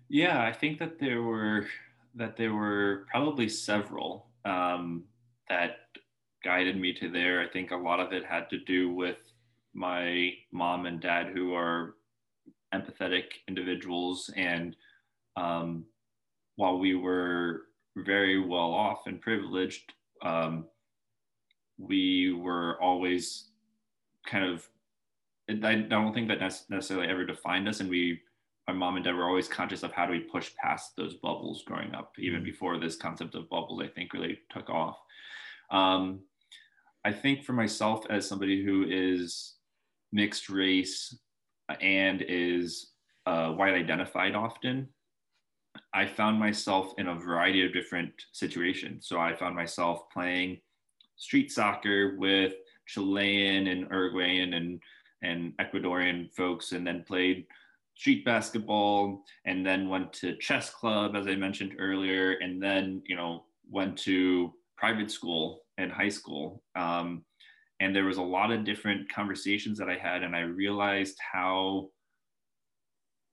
[0.09, 1.67] Yeah, I think that there were
[2.15, 5.05] that there were probably several um,
[5.49, 5.79] that
[6.45, 7.41] guided me to there.
[7.41, 9.17] I think a lot of it had to do with
[9.73, 11.97] my mom and dad, who are
[12.73, 14.31] empathetic individuals.
[14.37, 14.77] And
[15.37, 15.85] um,
[16.57, 17.63] while we were
[17.97, 20.67] very well off and privileged, um,
[21.79, 23.51] we were always
[24.27, 24.69] kind of,
[25.49, 27.81] I don't think that necessarily ever defined us.
[27.81, 28.21] And we,
[28.67, 31.63] my mom and dad were always conscious of how do we push past those bubbles
[31.67, 32.47] growing up, even mm-hmm.
[32.47, 34.99] before this concept of bubbles, I think, really took off.
[35.71, 36.21] Um,
[37.05, 39.55] I think for myself, as somebody who is
[40.13, 41.15] mixed race
[41.81, 42.93] and is
[43.27, 44.89] uh, white identified often,
[45.93, 49.07] I found myself in a variety of different situations.
[49.07, 50.61] So I found myself playing
[51.17, 52.55] street soccer with
[52.87, 54.81] Chilean and Uruguayan and,
[55.23, 57.47] and Ecuadorian folks, and then played
[57.95, 63.17] street basketball, and then went to chess club, as I mentioned earlier, and then, you
[63.17, 66.63] know, went to private school and high school.
[66.77, 67.25] Um,
[67.81, 71.89] and there was a lot of different conversations that i had and i realized how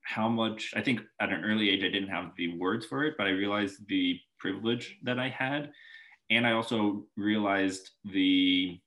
[0.03, 3.15] how much i think at an early age i didn't have the words for it
[3.17, 5.71] but i realized the privilege that i had.
[6.29, 8.79] And i also realized the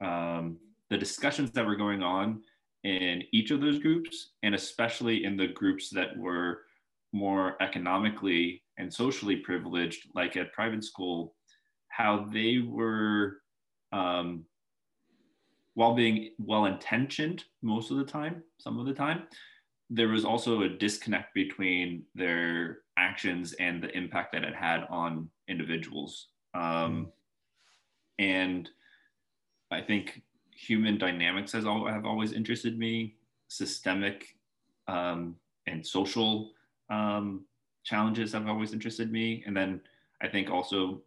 [0.00, 0.58] um,
[0.90, 2.42] the discussions that were going on
[2.84, 6.62] in each of those groups and especially in the groups that were
[7.12, 11.34] more economically and socially privileged like at private school
[11.88, 13.38] how they were
[13.92, 14.44] um,
[15.74, 19.22] while being well intentioned most of the time, some of the time,
[19.94, 25.28] there was also a disconnect between their actions and the impact that it had on
[25.48, 26.28] individuals.
[26.54, 27.06] Um, mm.
[28.18, 28.70] And
[29.70, 33.16] I think human dynamics has all, have always interested me,
[33.48, 34.36] systemic
[34.88, 36.52] um, and social
[36.88, 37.44] um,
[37.84, 39.42] challenges have always interested me.
[39.46, 39.80] And then
[40.22, 41.02] I think also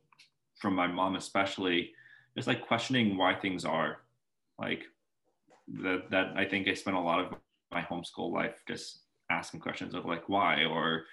[0.59, 1.91] from my mom, especially,
[2.35, 4.01] just like questioning why things are
[4.59, 4.83] like
[5.81, 7.33] that, that I think I spent a lot of
[7.75, 11.03] my homeschool life just asking questions of like why or,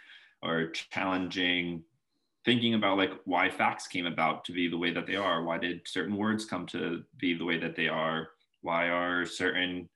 [0.42, 1.82] or challenging
[2.44, 5.44] thinking about like why facts came about to be the way that they are.
[5.44, 8.28] Why did certain words come to be the way that they are?
[8.62, 9.88] Why are certain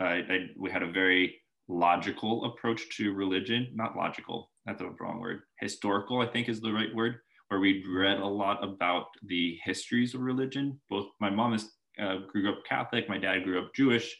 [0.00, 5.20] uh, I, we had a very logical approach to religion not logical that's the wrong
[5.20, 9.58] word historical i think is the right word where we read a lot about the
[9.64, 10.80] histories of religion.
[10.88, 11.70] Both my mom is
[12.00, 14.16] uh, grew up catholic my dad grew up jewish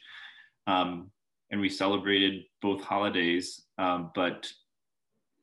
[0.66, 1.10] um,
[1.50, 4.50] and we celebrated both holidays um, but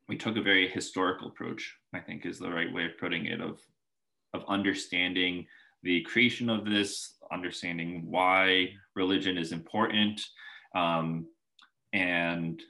[0.08, 3.42] we took a very historical approach i think is the right way of putting it
[3.42, 3.60] of
[4.34, 5.46] of understanding
[5.84, 10.22] the creation of this understanding why religion is important
[10.76, 11.26] um,
[11.94, 12.62] and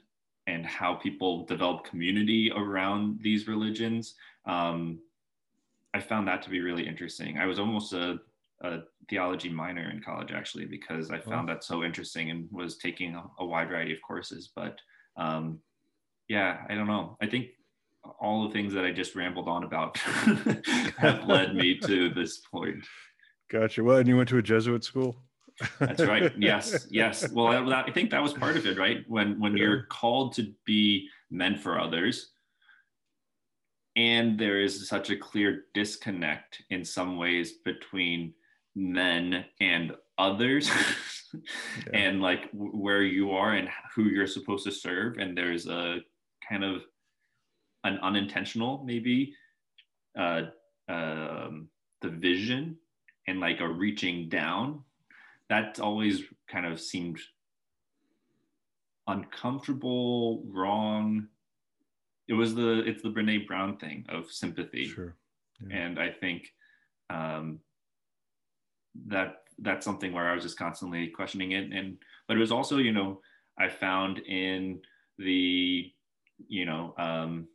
[0.46, 4.14] and how people develop community around these religions.
[4.46, 5.00] Um,
[5.94, 7.38] i found that to be really interesting.
[7.38, 8.20] I was almost a,
[8.62, 13.14] a theology minor in college actually because i found that so interesting and was taking
[13.14, 14.78] a, a wide variety of courses but
[15.16, 15.60] um,
[16.28, 17.16] yeah, I don't know.
[17.20, 17.48] I think
[18.20, 19.96] all the things that I just rambled on about
[20.98, 22.84] have led me to this point.
[23.50, 23.82] Gotcha.
[23.82, 25.16] Well, and you went to a Jesuit school.
[25.80, 26.32] That's right.
[26.38, 27.28] Yes, yes.
[27.32, 29.04] Well, I, I think that was part of it, right?
[29.08, 29.64] When when yeah.
[29.64, 32.30] you're called to be meant for others,
[33.96, 38.34] and there is such a clear disconnect in some ways between
[38.78, 40.70] men and others
[41.34, 41.40] yeah.
[41.92, 45.98] and like w- where you are and who you're supposed to serve and there's a
[46.48, 46.82] kind of
[47.82, 49.34] an unintentional maybe
[50.16, 50.42] uh,
[50.88, 51.68] um,
[52.02, 52.76] the vision
[53.26, 54.80] and like a reaching down
[55.48, 57.18] that always kind of seemed
[59.08, 61.26] uncomfortable wrong
[62.28, 65.16] it was the it's the brene brown thing of sympathy sure
[65.68, 65.76] yeah.
[65.76, 66.52] and i think
[67.10, 67.58] um,
[69.06, 72.78] that that's something where i was just constantly questioning it and but it was also
[72.78, 73.20] you know
[73.58, 74.80] i found in
[75.18, 75.92] the
[76.46, 77.48] you know, um,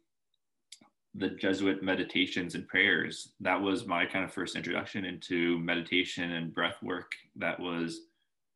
[1.16, 3.34] the Jesuit meditations and prayers.
[3.40, 7.12] That was my kind of first introduction into meditation and breath work.
[7.36, 8.02] That was,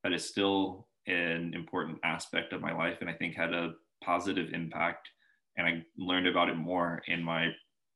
[0.04, 4.54] that is still an important aspect of my life and I think had a positive
[4.54, 5.08] impact.
[5.56, 7.52] And I learned about it more in my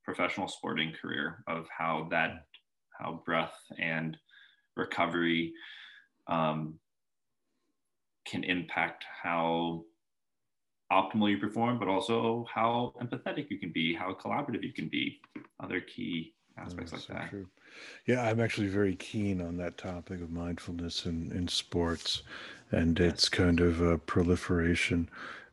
[0.06, 2.46] professional sporting career of how that,
[3.00, 4.16] how breath and
[4.76, 5.54] recovery
[6.28, 6.76] um,
[8.26, 9.84] can impact how
[10.92, 15.22] optimal you perform, but also how empathetic you can be, how collaborative you can be,
[15.60, 17.30] other key aspects like so that.
[17.30, 17.48] True.
[18.06, 22.24] Yeah, I'm actually very keen on that topic of mindfulness in, in sports
[22.72, 23.14] and yes.
[23.14, 25.10] its kind of uh, proliferation.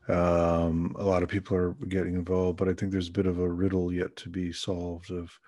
[0.09, 3.39] Um, a lot of people are getting involved, but I think there's a bit of
[3.39, 5.39] a riddle yet to be solved of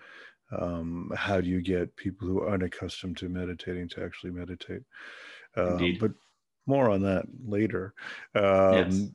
[0.58, 4.84] um, how do you get people who aren't accustomed to meditating to actually meditate.
[5.56, 6.12] Uh, but
[6.66, 7.94] more on that later.
[8.36, 9.10] Um, yes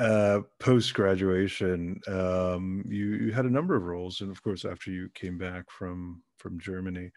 [0.00, 4.90] uh, post graduation, um, you, you had a number of roles, and of course, after
[4.90, 7.10] you came back from from Germany,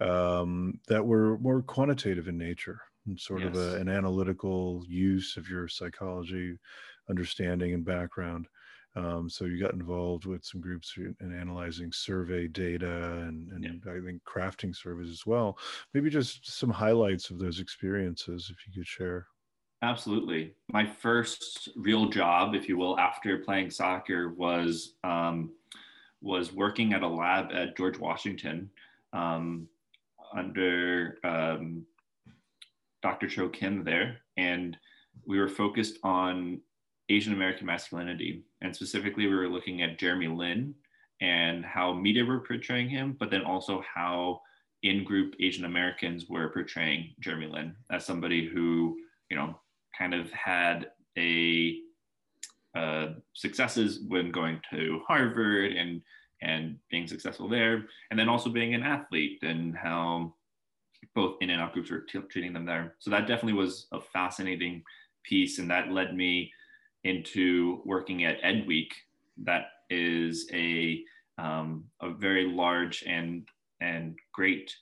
[0.00, 3.48] um, that were more quantitative in nature, and sort yes.
[3.48, 6.58] of a, an analytical use of your psychology,
[7.08, 8.46] understanding, and background.
[8.98, 13.64] Um, so you got involved with some groups in, in analyzing survey data and, and
[13.64, 13.92] yeah.
[13.92, 15.56] I think crafting surveys as well.
[15.94, 19.26] Maybe just some highlights of those experiences, if you could share.
[19.82, 20.54] Absolutely.
[20.72, 25.52] My first real job, if you will, after playing soccer was um,
[26.20, 28.68] was working at a lab at George Washington
[29.12, 29.68] um,
[30.34, 31.86] under um,
[33.02, 33.28] Dr.
[33.28, 34.76] Cho Kim there, and
[35.24, 36.60] we were focused on
[37.08, 40.74] Asian American masculinity, and specifically we were looking at Jeremy Lin
[41.20, 44.40] and how media were portraying him, but then also how
[44.82, 48.96] in-group Asian Americans were portraying Jeremy Lin as somebody who
[49.30, 49.58] you know
[49.96, 51.78] kind of had a
[52.76, 56.02] uh, successes when going to Harvard and
[56.40, 60.32] and being successful there, and then also being an athlete and how
[61.14, 62.94] both in and out groups were t- treating them there.
[63.00, 64.84] So that definitely was a fascinating
[65.24, 66.52] piece, and that led me
[67.04, 68.88] into working at EdWeek.
[69.44, 71.02] That is a
[71.38, 73.48] um, a very large and
[73.80, 74.74] and great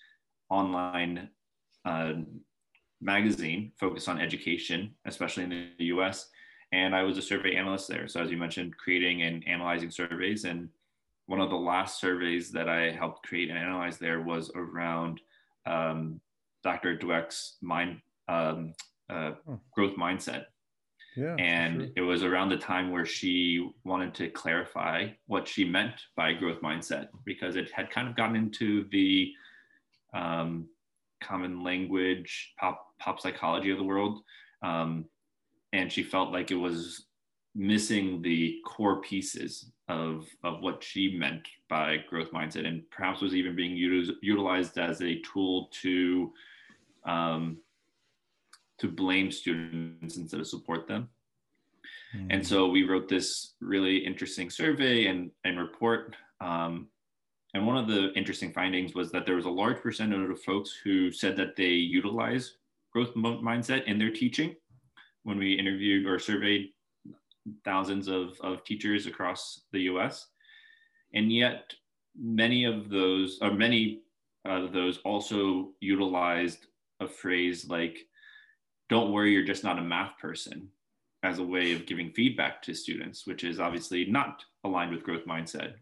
[0.48, 1.28] online
[1.84, 2.14] uh,
[3.00, 6.28] magazine focused on education, especially in the US.
[6.72, 8.08] And I was a survey analyst there.
[8.08, 10.44] So, as you mentioned, creating and analyzing surveys.
[10.44, 10.68] And
[11.26, 15.20] one of the last surveys that I helped create and analyze there was around
[15.66, 16.20] um,
[16.62, 16.96] Dr.
[16.96, 18.72] Dweck's mind um,
[19.08, 19.60] uh, oh.
[19.72, 20.46] growth mindset.
[21.16, 21.90] Yeah, and sure.
[21.96, 26.60] it was around the time where she wanted to clarify what she meant by growth
[26.60, 29.32] mindset because it had kind of gotten into the
[30.12, 30.68] um,
[31.22, 34.20] common language pop pop psychology of the world,
[34.62, 35.06] um,
[35.72, 37.06] and she felt like it was
[37.54, 43.34] missing the core pieces of of what she meant by growth mindset, and perhaps was
[43.34, 46.32] even being utilized as a tool to
[47.06, 47.58] um,
[48.78, 51.08] to blame students instead of support them.
[52.16, 52.26] Mm.
[52.30, 56.16] And so we wrote this really interesting survey and, and report.
[56.40, 56.88] Um,
[57.54, 60.72] and one of the interesting findings was that there was a large percentage of folks
[60.84, 62.56] who said that they utilize
[62.92, 64.54] growth mindset in their teaching.
[65.22, 66.68] When we interviewed or surveyed
[67.64, 70.28] thousands of, of teachers across the US.
[71.14, 71.72] And yet,
[72.18, 74.02] many of those, or many
[74.44, 76.66] of those also utilized
[77.00, 77.98] a phrase like,
[78.88, 80.68] don't worry, you're just not a math person,
[81.22, 85.26] as a way of giving feedback to students, which is obviously not aligned with growth
[85.26, 85.74] mindset.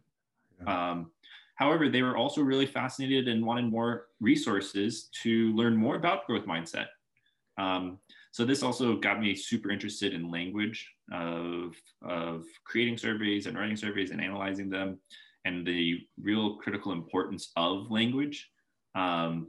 [0.64, 0.90] Yeah.
[0.90, 1.10] Um,
[1.56, 6.46] however, they were also really fascinated and wanted more resources to learn more about growth
[6.46, 6.86] mindset.
[7.58, 7.98] Um,
[8.30, 13.76] so this also got me super interested in language of, of creating surveys and writing
[13.76, 14.98] surveys and analyzing them
[15.44, 18.50] and the real critical importance of language,
[18.94, 19.48] um,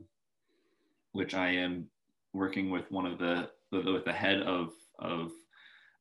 [1.13, 1.87] which I am
[2.35, 5.31] working with one of the, with the head of, of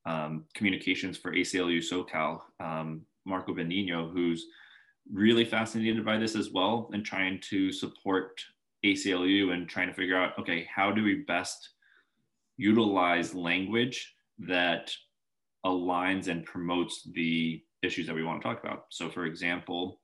[0.06, 4.46] um, communications for ACLU SoCal, um, Marco Benigno, who's
[5.12, 8.40] really fascinated by this as well and trying to support
[8.84, 11.70] ACLU and trying to figure out, okay, how do we best
[12.56, 14.92] utilize language that
[15.64, 18.86] aligns and promotes the issues that we want to talk about.
[18.90, 20.00] So, for example,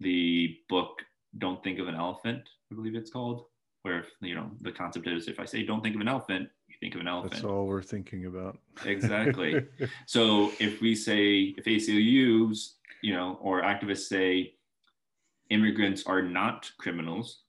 [0.00, 1.02] the book
[1.38, 3.44] "Don't Think of an Elephant," I believe it's called,
[3.98, 6.74] where you know the concept is if I say "Don't think of an elephant," you
[6.80, 7.32] think of an elephant.
[7.32, 8.58] That's all we're thinking about.
[8.84, 9.64] exactly.
[10.06, 14.54] so, if we say if ACLUs, you know, or activists say
[15.50, 17.40] immigrants are not criminals,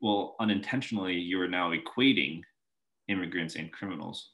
[0.00, 2.42] well, unintentionally, you are now equating
[3.08, 4.30] immigrants and criminals.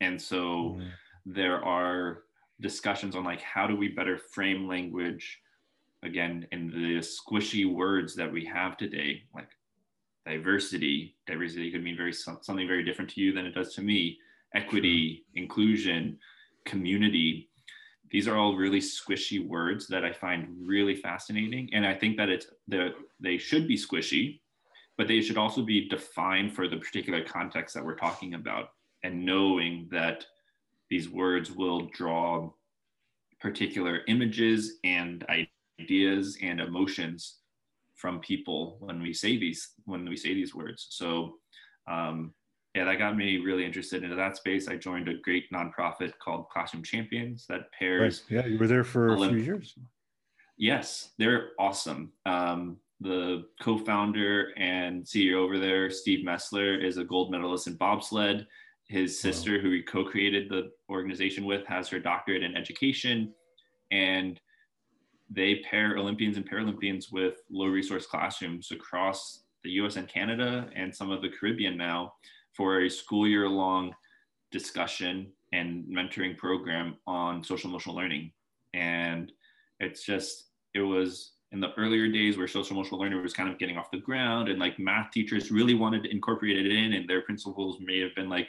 [0.00, 0.88] And so mm.
[1.24, 2.24] there are
[2.60, 5.40] discussions on like how do we better frame language
[6.02, 9.48] again in the squishy words that we have today like
[10.26, 14.18] diversity diversity could mean very something very different to you than it does to me.
[14.54, 16.18] Equity inclusion
[16.66, 17.48] community
[18.10, 21.68] these are all really squishy words that i find really fascinating.
[21.72, 22.90] And i think that it's the,
[23.20, 24.40] they should be squishy
[24.98, 28.68] but they should also be defined for the particular context that we're talking about
[29.02, 30.26] and knowing that
[30.90, 32.50] these words will draw
[33.40, 35.24] particular images and
[35.80, 37.39] ideas and emotions
[38.00, 41.34] from people when we say these when we say these words so
[41.90, 42.32] um,
[42.74, 46.48] yeah that got me really interested into that space i joined a great nonprofit called
[46.48, 48.38] classroom champions that pairs right.
[48.38, 49.74] yeah you were there for Olymp- a few years
[50.56, 57.30] yes they're awesome um, the co-founder and CEO over there, Steve Mesler, is a gold
[57.30, 58.46] medalist in bobsled.
[58.88, 59.60] His sister, wow.
[59.62, 63.32] who he co-created the organization with, has her doctorate in education,
[63.90, 64.38] and
[65.30, 69.96] they pair Olympians and Paralympians with low-resource classrooms across the U.S.
[69.96, 72.14] and Canada and some of the Caribbean now
[72.52, 73.94] for a school year-long
[74.50, 78.32] discussion and mentoring program on social emotional learning.
[78.74, 79.32] And
[79.78, 83.58] it's just it was in the earlier days where social emotional learning was kind of
[83.58, 87.08] getting off the ground and like math teachers really wanted to incorporate it in and
[87.08, 88.48] their principals may have been like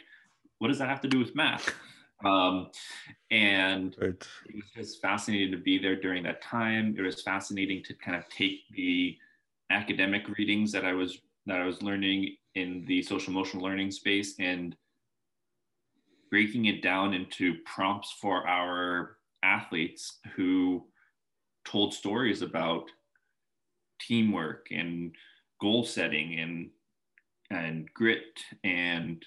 [0.59, 1.73] what does that have to do with math
[2.25, 2.69] um,
[3.31, 4.27] and right.
[4.49, 8.17] it was just fascinating to be there during that time it was fascinating to kind
[8.17, 9.17] of take the
[9.71, 14.35] academic readings that i was that i was learning in the social emotional learning space
[14.39, 14.75] and
[16.29, 20.85] breaking it down into prompts for our athletes who
[21.65, 22.85] told stories about
[23.99, 25.13] teamwork and
[25.59, 26.69] goal setting and
[27.51, 29.23] and grit and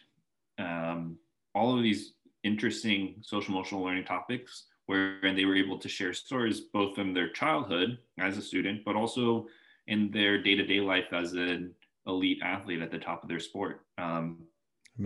[0.59, 1.17] um,
[1.55, 2.15] all of these
[2.45, 7.31] interesting social emotional learning topics where they were able to share stories both from their
[7.31, 9.47] childhood as a student but also
[9.87, 11.75] in their day-to-day life as an
[12.07, 13.81] elite athlete at the top of their sport.
[13.99, 14.39] Um,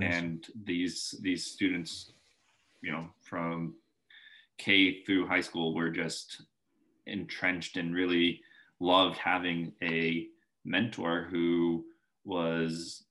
[0.01, 2.13] and these these students
[2.83, 3.75] you know from
[4.59, 6.43] k through high school were just
[7.07, 8.43] entrenched and really
[8.81, 10.27] loved having a
[10.65, 11.85] mentor who
[12.25, 13.05] was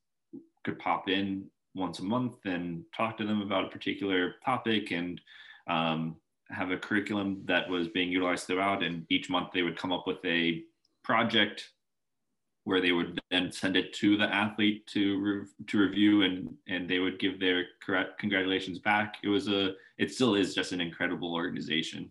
[0.64, 1.46] could pop in
[1.78, 5.22] once a month and talk to them about a particular topic and
[5.68, 6.16] um,
[6.50, 10.08] have a curriculum that was being utilized throughout and each month they would come up
[10.08, 10.64] with a
[11.04, 11.70] project
[12.68, 16.90] where they would then send it to the athlete to re- to review and and
[16.90, 19.16] they would give their correct congratulations back.
[19.24, 22.10] It was a it still is just an incredible organization.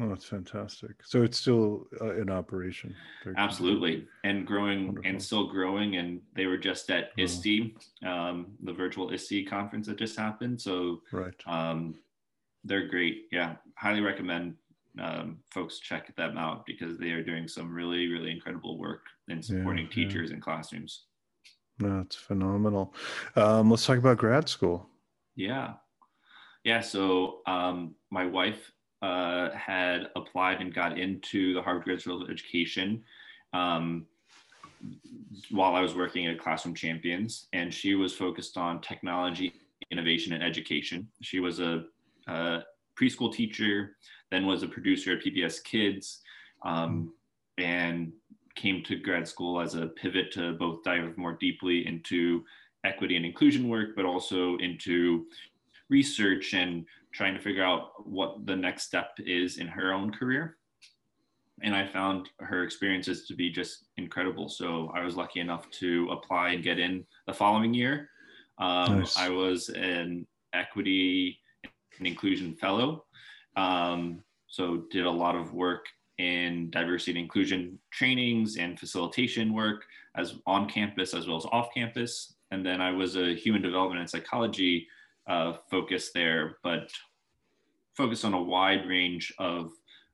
[0.00, 0.92] Oh, that's fantastic.
[1.04, 2.94] So it's still uh, in operation.
[3.36, 5.10] Absolutely, and growing Wonderful.
[5.10, 5.96] and still growing.
[5.96, 7.22] And they were just at oh.
[7.22, 7.76] ISTE,
[8.06, 10.60] um, the virtual ISTE conference that just happened.
[10.60, 11.94] So right, um,
[12.64, 13.26] they're great.
[13.30, 14.54] Yeah, highly recommend
[15.00, 19.42] um, folks check them out because they are doing some really, really incredible work in
[19.42, 20.34] supporting yeah, teachers yeah.
[20.34, 21.04] and classrooms.
[21.78, 22.94] That's phenomenal.
[23.36, 24.88] Um, let's talk about grad school.
[25.34, 25.74] Yeah.
[26.64, 26.80] Yeah.
[26.80, 28.70] So um, my wife
[29.02, 33.02] uh, had applied and got into the Harvard Grad School of Education
[33.52, 34.06] um,
[35.50, 39.52] while I was working at Classroom Champions, and she was focused on technology,
[39.90, 41.08] innovation, and education.
[41.20, 41.84] She was a,
[42.26, 42.62] a
[42.98, 43.96] preschool teacher
[44.32, 46.22] then was a producer at PBS Kids,
[46.64, 47.12] um,
[47.58, 48.12] and
[48.54, 52.42] came to grad school as a pivot to both dive more deeply into
[52.84, 55.26] equity and inclusion work, but also into
[55.90, 60.56] research and trying to figure out what the next step is in her own career.
[61.62, 64.48] And I found her experiences to be just incredible.
[64.48, 68.08] So I was lucky enough to apply and get in the following year.
[68.58, 69.16] Um, nice.
[69.16, 71.38] I was an equity
[71.98, 73.04] and inclusion fellow
[73.56, 75.86] um, so did a lot of work
[76.18, 79.84] in diversity and inclusion trainings and facilitation work
[80.16, 82.34] as on campus as well as off campus.
[82.50, 84.86] And then I was a human development and psychology
[85.26, 86.90] uh, focus there, but
[87.96, 89.72] focus on a wide range of,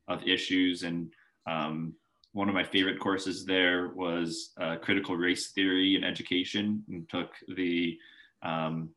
[0.08, 0.82] of issues.
[0.82, 1.12] And
[1.46, 1.94] um,
[2.32, 7.30] one of my favorite courses there was uh, critical race theory in education and took
[7.56, 7.98] the
[8.42, 8.90] um,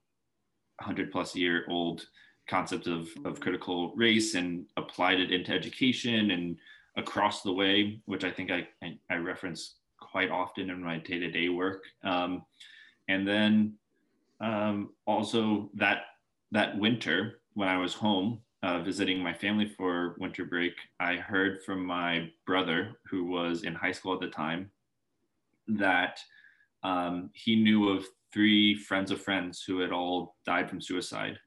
[0.80, 2.06] 100 plus year old
[2.48, 6.58] concept of, of critical race and applied it into education and
[6.98, 11.20] across the way, which I think I, I, I reference quite often in my day
[11.20, 11.84] to day work.
[12.04, 12.44] Um,
[13.08, 13.74] and then
[14.42, 16.04] um, also that,
[16.52, 21.64] that winter when I was home uh, visiting my family for winter break, I heard
[21.64, 24.70] from my brother, who was in high school at the time,
[25.68, 26.20] that
[26.84, 31.38] um, he knew of three friends of friends who had all died from suicide.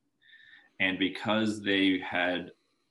[0.81, 2.51] And because they had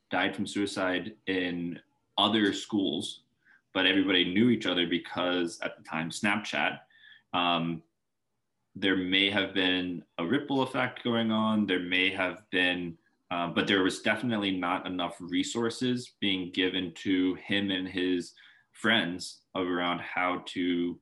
[0.09, 1.79] died from suicide in
[2.17, 3.23] other schools,
[3.73, 6.79] but everybody knew each other because at the time Snapchat,
[7.33, 7.81] um,
[8.75, 11.65] there may have been a ripple effect going on.
[11.65, 12.97] There may have been,
[13.29, 18.33] uh, but there was definitely not enough resources being given to him and his
[18.71, 20.99] friends around how to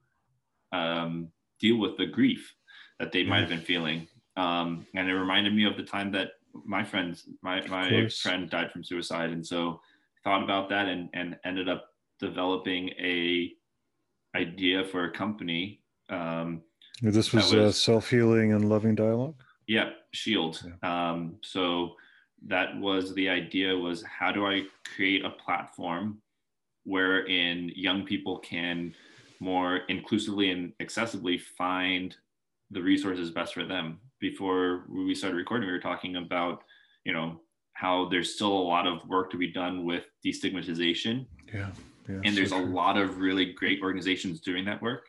[0.74, 2.54] um, deal with the grief
[3.00, 4.08] that they might have been feeling.
[4.36, 6.32] Um, and it reminded me of the time that
[6.66, 9.80] my friends, my my friend died from suicide, and so
[10.24, 11.86] thought about that and and ended up
[12.20, 13.54] developing a
[14.36, 15.82] idea for a company.
[16.10, 16.62] Um,
[17.02, 19.36] this was, was uh, self healing and loving dialogue.
[19.68, 20.62] Yeah, Shield.
[20.84, 21.12] Yeah.
[21.12, 21.96] Um, so
[22.48, 24.64] that was the idea was how do I
[24.96, 26.22] create a platform
[26.84, 28.94] wherein young people can
[29.40, 32.16] more inclusively and accessibly find
[32.72, 36.64] the resources best for them before we started recording, we were talking about,
[37.04, 37.42] you know,
[37.74, 41.26] how there's still a lot of work to be done with destigmatization.
[41.54, 41.72] Yeah.
[42.08, 45.08] yeah and there's so a lot of really great organizations doing that work.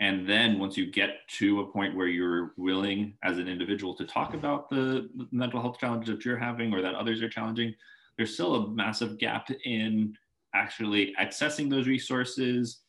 [0.00, 4.06] And then once you get to a point where you're willing as an individual to
[4.06, 7.74] talk about the mental health challenges that you're having or that others are challenging,
[8.16, 10.14] there's still a massive gap in
[10.54, 12.80] actually accessing those resources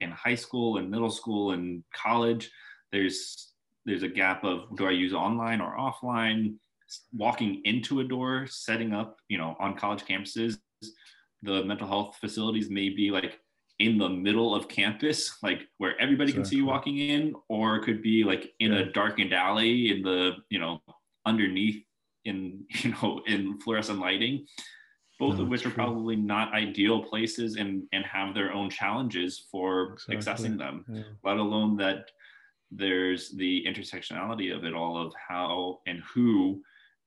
[0.00, 2.50] in high school and middle school and college.
[2.92, 3.52] There's
[3.86, 6.56] there's a gap of do I use online or offline?
[7.14, 10.58] Walking into a door, setting up, you know, on college campuses,
[11.42, 13.38] the mental health facilities may be like
[13.78, 17.84] in the middle of campus, like where everybody can see you walking in, or it
[17.84, 18.80] could be like in yeah.
[18.80, 20.82] a darkened alley in the, you know,
[21.24, 21.84] underneath
[22.24, 24.46] in, you know, in fluorescent lighting,
[25.20, 25.84] both no, of which are true.
[25.84, 30.16] probably not ideal places and, and have their own challenges for exactly.
[30.48, 31.02] accessing them, yeah.
[31.22, 32.10] let alone that
[32.70, 36.60] there's the intersectionality of it all of how and who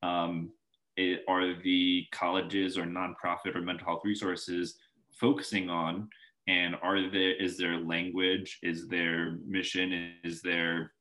[0.03, 0.51] um,
[0.97, 4.77] it, are the colleges or nonprofit or mental health resources
[5.11, 6.09] focusing on
[6.47, 8.59] and are there is there language?
[8.63, 10.13] Is there mission?
[10.23, 10.93] Is there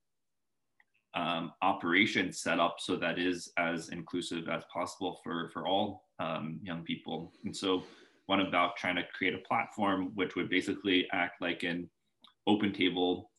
[1.14, 6.61] um, operation set up so that is as inclusive as possible for for all um,
[6.62, 7.32] young people?
[7.45, 7.82] And so
[8.26, 11.91] one about trying to create a platform which would basically act like an
[12.47, 13.30] open table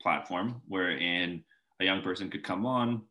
[0.00, 1.42] platform wherein
[1.80, 3.02] a young person could come on,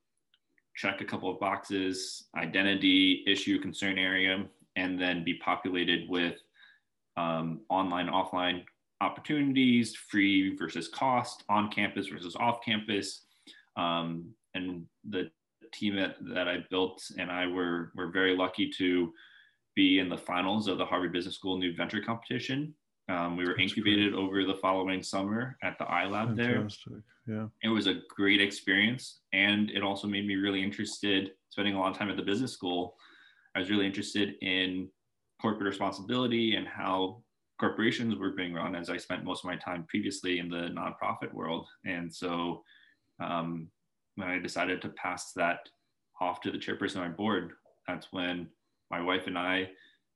[0.76, 4.46] check a couple of boxes, identity, issue, concern area,
[4.76, 6.36] and then be populated with
[7.18, 8.64] um, online, offline
[9.02, 13.26] opportunities, free versus cost, on campus versus off campus.
[13.76, 15.30] Um, and the
[15.74, 19.12] team that, that I built and I were, were very lucky to
[19.76, 22.74] be in the finals of the Harvard Business School New Venture Competition.
[23.10, 24.24] Um, we were That's incubated great.
[24.24, 26.94] over the following summer at the iLab Fantastic.
[26.94, 27.04] there.
[27.36, 27.48] Yeah.
[27.64, 29.22] It was a great experience.
[29.34, 32.52] And it also made me really interested, spending a lot of time at the business
[32.52, 32.96] school.
[33.56, 34.90] I was really interested in
[35.44, 37.22] corporate responsibility and how
[37.60, 41.34] corporations were being run as I spent most of my time previously in the nonprofit
[41.34, 41.68] world.
[41.86, 42.64] And so
[43.20, 43.68] um,
[44.16, 45.60] when I decided to pass that
[46.22, 47.52] off to the chairperson of my board,
[47.88, 48.48] that's when
[48.90, 49.70] my wife and I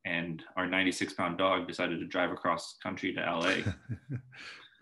[0.05, 3.55] and our 96 pound dog decided to drive across country to LA.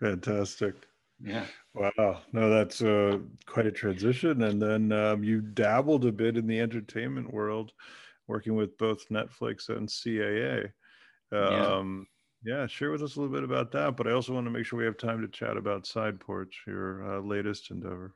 [0.00, 0.76] Fantastic.
[1.20, 1.46] Yeah.
[1.74, 2.20] Wow.
[2.32, 4.42] No, that's uh, quite a transition.
[4.42, 7.72] And then um, you dabbled a bit in the entertainment world,
[8.28, 10.70] working with both Netflix and CAA.
[11.32, 12.06] Um,
[12.44, 12.60] yeah.
[12.60, 12.66] yeah.
[12.66, 13.96] share with us a little bit about that.
[13.96, 16.62] But I also want to make sure we have time to chat about Side Porch,
[16.66, 18.14] your uh, latest endeavor.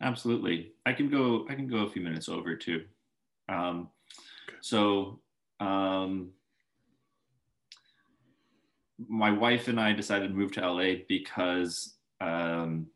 [0.00, 0.72] Absolutely.
[0.84, 1.46] I can go.
[1.48, 2.84] I can go a few minutes over too.
[3.48, 3.88] Um,
[4.60, 5.20] so
[5.60, 6.30] um,
[9.08, 12.86] my wife and I decided to move to LA because um,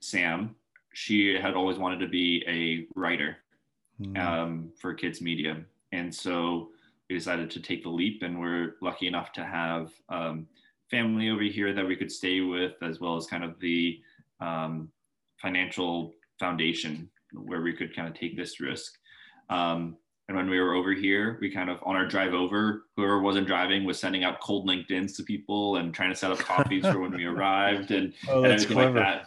[0.00, 0.54] Sam,
[0.94, 3.38] she had always wanted to be a writer
[4.00, 4.18] mm.
[4.18, 5.56] um, for kids media,
[5.92, 6.70] and so
[7.08, 8.22] we decided to take the leap.
[8.22, 10.46] And we're lucky enough to have um,
[10.90, 14.00] family over here that we could stay with, as well as kind of the
[14.40, 14.88] um,
[15.42, 18.94] financial foundation where we could kind of take this risk.
[19.50, 19.96] Um,
[20.28, 23.48] and when we were over here, we kind of on our drive over, whoever wasn't
[23.48, 27.00] driving was sending out cold LinkedIn's to people and trying to set up coffees for
[27.00, 28.94] when we arrived and, oh, and everything clever.
[28.94, 29.26] like that.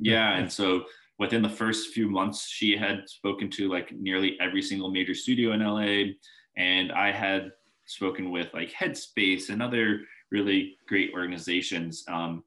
[0.00, 0.36] Yeah.
[0.36, 0.84] And so
[1.18, 5.52] within the first few months, she had spoken to like nearly every single major studio
[5.52, 6.12] in LA.
[6.56, 7.52] And I had
[7.86, 10.00] spoken with like Headspace and other
[10.30, 12.04] really great organizations.
[12.08, 12.42] Um,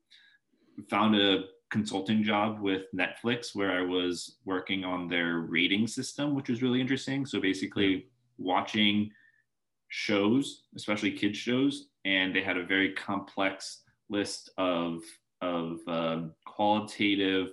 [0.90, 6.50] found a consulting job with Netflix where I was working on their rating system, which
[6.50, 7.26] was really interesting.
[7.26, 8.08] So basically,
[8.38, 9.12] watching
[9.90, 15.02] shows, especially kids shows, and they had a very complex list of
[15.42, 17.50] of um, qualitative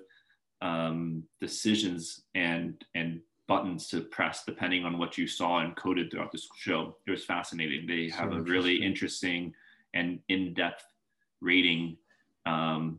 [0.65, 6.41] um, decisions and and buttons to press depending on what you saw encoded throughout the
[6.57, 6.97] show.
[7.07, 7.87] It was fascinating.
[7.87, 9.53] They have so a really interesting
[9.93, 10.83] and in-depth
[11.43, 11.99] rating
[12.47, 12.99] um,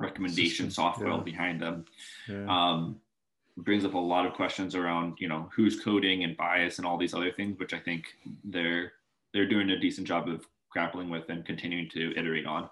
[0.00, 1.20] recommendation software yeah.
[1.20, 1.84] behind them.
[2.28, 2.46] Yeah.
[2.48, 3.00] Um,
[3.58, 6.98] brings up a lot of questions around you know who's coding and bias and all
[6.98, 8.04] these other things, which I think
[8.44, 8.92] they're
[9.32, 12.68] they're doing a decent job of grappling with and continuing to iterate on.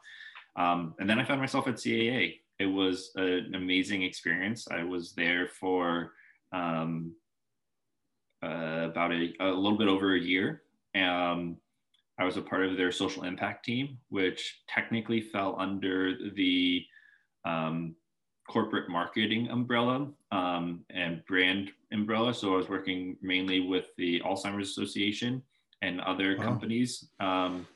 [0.56, 2.40] Um, and then I found myself at CAA.
[2.58, 4.66] It was an amazing experience.
[4.70, 6.12] I was there for
[6.52, 7.12] um,
[8.42, 10.62] uh, about a, a, little bit over a year.
[10.94, 11.58] Um,
[12.18, 16.84] I was a part of their social impact team, which technically fell under the
[17.44, 17.94] um,
[18.48, 22.32] corporate marketing umbrella um, and brand umbrella.
[22.32, 25.42] So I was working mainly with the Alzheimer's Association
[25.82, 26.44] and other wow.
[26.44, 27.08] companies.
[27.20, 27.66] Um,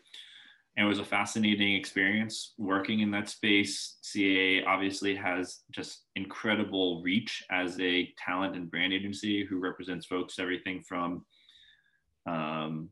[0.76, 3.98] and it was a fascinating experience working in that space.
[4.04, 10.38] CAA obviously has just incredible reach as a talent and brand agency who represents folks
[10.38, 11.24] everything from,
[12.26, 12.88] um,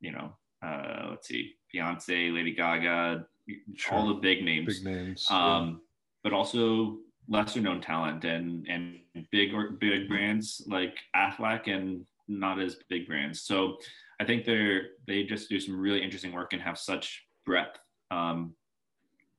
[0.00, 3.26] you know, uh, let's see, Beyonce, Lady Gaga,
[3.74, 3.94] sure.
[3.94, 4.80] all the big names.
[4.80, 5.26] Big names.
[5.30, 5.80] Um,
[6.22, 6.98] but also
[7.28, 8.98] lesser known talent and and
[9.32, 13.42] big or big brands like Aflac and not as big brands.
[13.42, 13.78] So
[14.20, 17.78] I think they're they just do some really interesting work and have such breadth.
[18.10, 18.54] Um,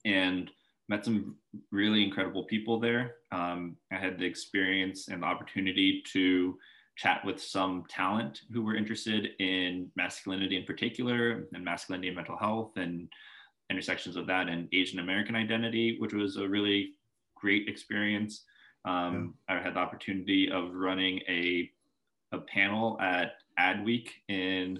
[0.05, 0.51] and
[0.89, 1.36] met some
[1.71, 3.15] really incredible people there.
[3.32, 6.57] Um, I had the experience and the opportunity to
[6.95, 12.38] chat with some talent who were interested in masculinity in particular and masculinity and mental
[12.38, 13.07] health and
[13.69, 16.93] intersections of that and Asian American identity, which was a really
[17.36, 18.45] great experience.
[18.86, 19.57] Um, yeah.
[19.57, 21.69] I had the opportunity of running a,
[22.32, 24.80] a panel at Adweek in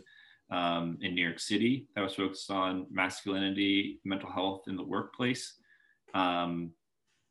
[0.50, 5.56] um, in New York City that was focused on masculinity, mental health in the workplace,
[6.14, 6.72] um,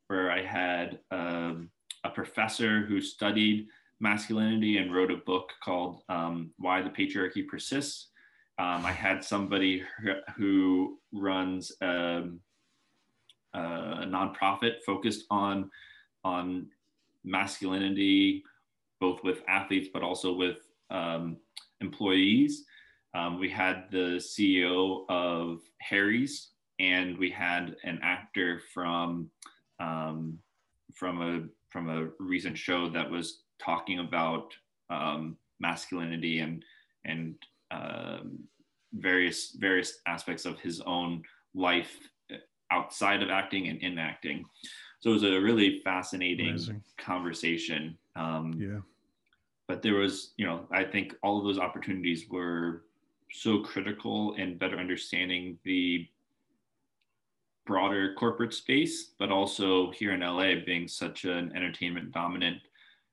[0.08, 1.70] where I had um,
[2.04, 3.68] a professor who studied
[4.00, 8.08] masculinity and wrote a book called um, Why the Patriarchy Persists.
[8.58, 9.82] Um, I had somebody
[10.36, 12.40] who runs um,
[13.54, 15.70] a nonprofit focused on
[16.24, 16.66] on
[17.24, 18.44] masculinity,
[19.00, 21.36] both with athletes but also with um,
[21.80, 22.64] employees.
[23.14, 29.30] Um, we had the CEO of Harry's, and we had an actor from
[29.80, 30.38] um,
[30.94, 34.54] from a from a recent show that was talking about
[34.90, 36.64] um, masculinity and
[37.04, 37.34] and
[37.70, 38.38] um,
[38.92, 41.22] various various aspects of his own
[41.54, 41.96] life
[42.70, 44.44] outside of acting and in acting.
[45.00, 46.82] So it was a really fascinating Amazing.
[46.98, 47.96] conversation.
[48.16, 48.80] Um, yeah.
[49.68, 52.82] But there was, you know, I think all of those opportunities were
[53.32, 56.06] so critical in better understanding the
[57.66, 62.58] broader corporate space, but also here in LA, being such an entertainment dominant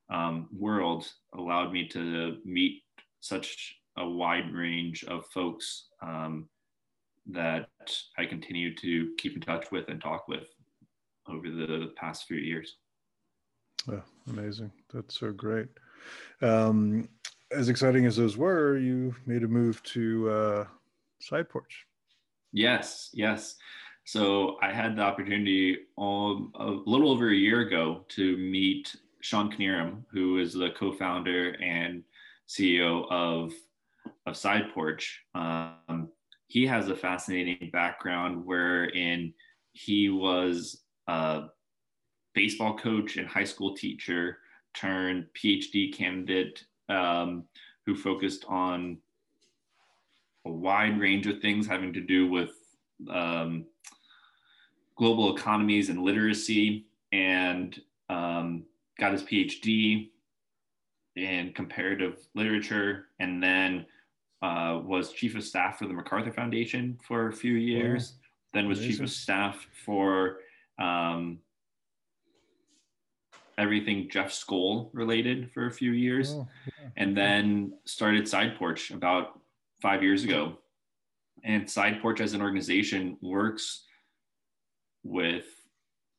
[0.10, 2.84] um, world, allowed me to meet
[3.20, 6.48] such a wide range of folks um,
[7.26, 7.70] that
[8.18, 10.48] I continue to keep in touch with and talk with
[11.28, 12.76] over the past few years.
[13.90, 14.72] Yeah, amazing.
[14.94, 15.68] That's so great.
[16.42, 17.10] Um,
[17.52, 20.66] as exciting as those were, you made a move to uh,
[21.20, 21.86] Side Porch.
[22.52, 23.56] Yes, yes.
[24.06, 29.52] So I had the opportunity um, a little over a year ago to meet Sean
[29.52, 32.04] Knierim, who is the co-founder and
[32.48, 33.54] CEO of
[34.26, 35.22] of Side Porch.
[35.34, 36.10] Um,
[36.48, 39.34] he has a fascinating background wherein
[39.72, 41.44] he was a
[42.34, 44.40] baseball coach and high school teacher
[44.74, 47.44] turned PhD candidate um,
[47.86, 48.98] who focused on
[50.46, 52.52] a wide range of things having to do with
[53.10, 53.66] um,
[54.96, 58.64] global economies and literacy, and um,
[59.00, 60.10] got his PhD
[61.16, 63.86] in comparative literature, and then
[64.42, 68.18] uh, was chief of staff for the MacArthur Foundation for a few years.
[68.54, 68.92] Then was amazing.
[68.94, 70.40] chief of staff for
[70.80, 71.40] um,
[73.58, 76.90] everything Jeff Skoll related for a few years, oh, yeah.
[76.98, 79.40] and then started Side Porch about
[79.82, 80.58] five years ago.
[81.44, 83.84] And Side Porch as an organization works
[85.04, 85.46] with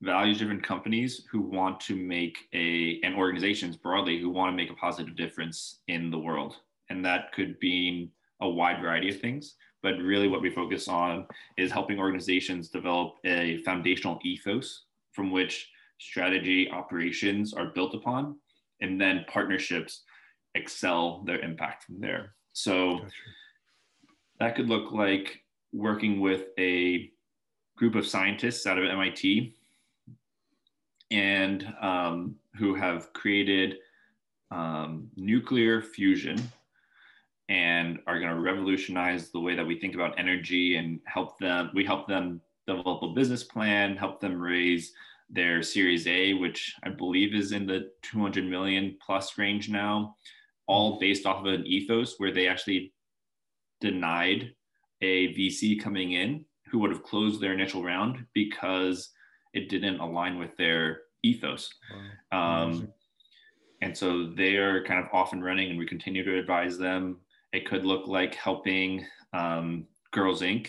[0.03, 4.71] values driven companies who want to make a and organizations broadly who want to make
[4.71, 6.57] a positive difference in the world
[6.91, 8.11] and that could be
[8.43, 11.27] a wide variety of things but really what we focus on
[11.57, 18.37] is helping organizations develop a foundational ethos from which strategy operations are built upon
[18.81, 20.03] and then partnerships
[20.55, 23.11] excel their impact from there so gotcha.
[24.41, 25.41] that could look like
[25.73, 27.11] working with a
[27.77, 29.53] group of scientists out of mit
[31.11, 33.77] and um, who have created
[34.51, 36.37] um, nuclear fusion
[37.49, 41.71] and are going to revolutionize the way that we think about energy and help them
[41.75, 44.93] we help them develop a business plan help them raise
[45.35, 50.15] their series a which i believe is in the 200 million plus range now
[50.67, 52.93] all based off of an ethos where they actually
[53.81, 54.51] denied
[55.03, 59.11] a vc coming in who would have closed their initial round because
[59.53, 61.71] it didn't align with their ethos
[62.33, 62.63] wow.
[62.63, 62.89] um,
[63.83, 67.19] and so they are kind of off and running and we continue to advise them
[67.53, 70.69] it could look like helping um, Girls Inc.,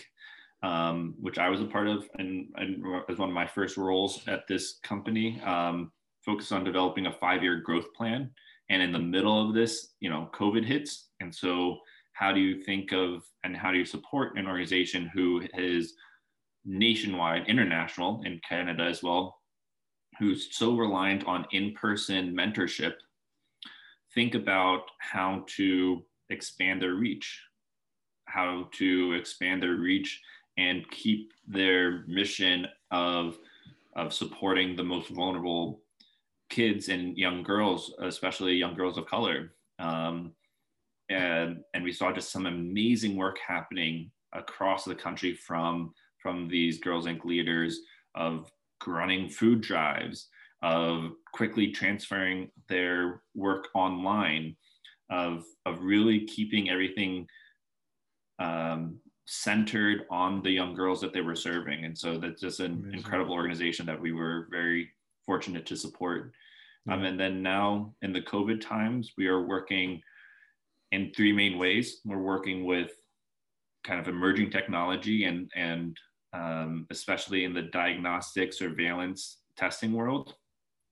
[0.62, 4.26] um, which I was a part of and, and, as one of my first roles
[4.26, 5.92] at this company, um,
[6.24, 8.30] focused on developing a five-year growth plan.
[8.68, 11.08] And in the middle of this, you know, COVID hits.
[11.20, 11.78] And so
[12.14, 15.94] how do you think of and how do you support an organization who is
[16.64, 19.38] nationwide, international in Canada as well,
[20.18, 22.94] who's so reliant on in-person mentorship?
[24.14, 27.40] Think about how to expand their reach,
[28.24, 30.20] how to expand their reach
[30.56, 33.38] and keep their mission of,
[33.94, 35.80] of supporting the most vulnerable
[36.48, 39.52] kids and young girls, especially young girls of color.
[39.78, 40.32] Um,
[41.08, 45.92] and, and we saw just some amazing work happening across the country from,
[46.22, 47.24] from these Girls Inc.
[47.24, 47.80] leaders
[48.14, 48.50] of
[48.86, 50.28] running food drives,
[50.62, 54.56] of quickly transferring their work online,
[55.10, 57.26] of of really keeping everything
[58.38, 61.84] um, centered on the young girls that they were serving.
[61.84, 62.98] And so that's just an Amazing.
[62.98, 64.90] incredible organization that we were very
[65.24, 66.32] fortunate to support.
[66.86, 66.94] Yeah.
[66.94, 70.00] Um, and then now in the COVID times, we are working
[70.92, 72.00] in three main ways.
[72.04, 72.92] We're working with
[73.84, 75.96] kind of emerging technology and and
[76.32, 80.34] um, especially in the diagnostic surveillance testing world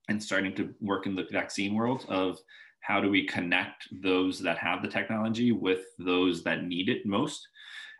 [0.08, 2.38] and starting to work in the vaccine world of
[2.80, 7.46] how do we connect those that have the technology with those that need it most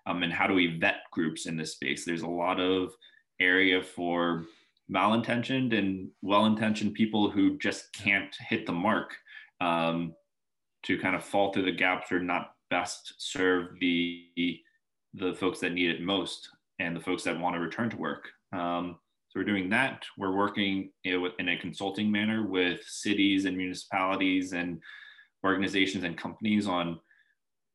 [0.07, 2.93] um, and how do we vet groups in this space there's a lot of
[3.41, 4.45] area for
[4.93, 9.15] malintentioned and well-intentioned people who just can't hit the mark
[9.61, 10.15] um,
[10.83, 14.27] to kind of fall through the gaps or not best serve the
[15.15, 16.49] the folks that need it most
[16.81, 18.97] and the folks that want to return to work um,
[19.35, 20.05] so we're doing that.
[20.17, 24.81] We're working in a consulting manner with cities and municipalities and
[25.45, 27.01] organizations and companies on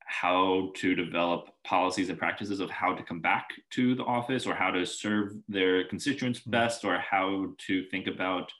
[0.09, 4.55] how to develop policies and practices of how to come back to the office or
[4.55, 6.49] how to serve their constituents mm-hmm.
[6.49, 8.51] best or how to think about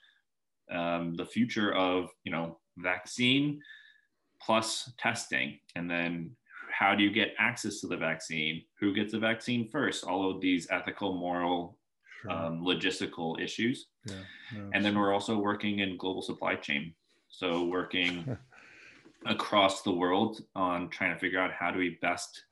[0.70, 3.60] um, the future of you know vaccine
[4.40, 5.58] plus testing.
[5.74, 6.30] And then
[6.72, 8.62] how do you get access to the vaccine?
[8.78, 10.04] Who gets the vaccine first?
[10.04, 11.76] All of these ethical moral
[12.22, 12.30] sure.
[12.30, 13.88] um, logistical issues.
[14.06, 14.14] Yeah,
[14.54, 16.94] no, and then we're also working in global supply chain.
[17.28, 18.36] So working
[19.26, 22.44] across the world on trying to figure out how do we best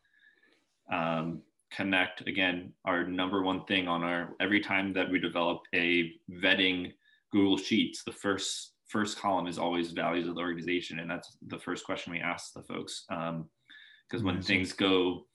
[0.92, 1.40] um,
[1.70, 6.12] connect again our number one thing on our every time that we develop a
[6.42, 6.92] vetting
[7.30, 11.58] google sheets the first first column is always values of the organization and that's the
[11.58, 15.26] first question we ask the folks because um, when things go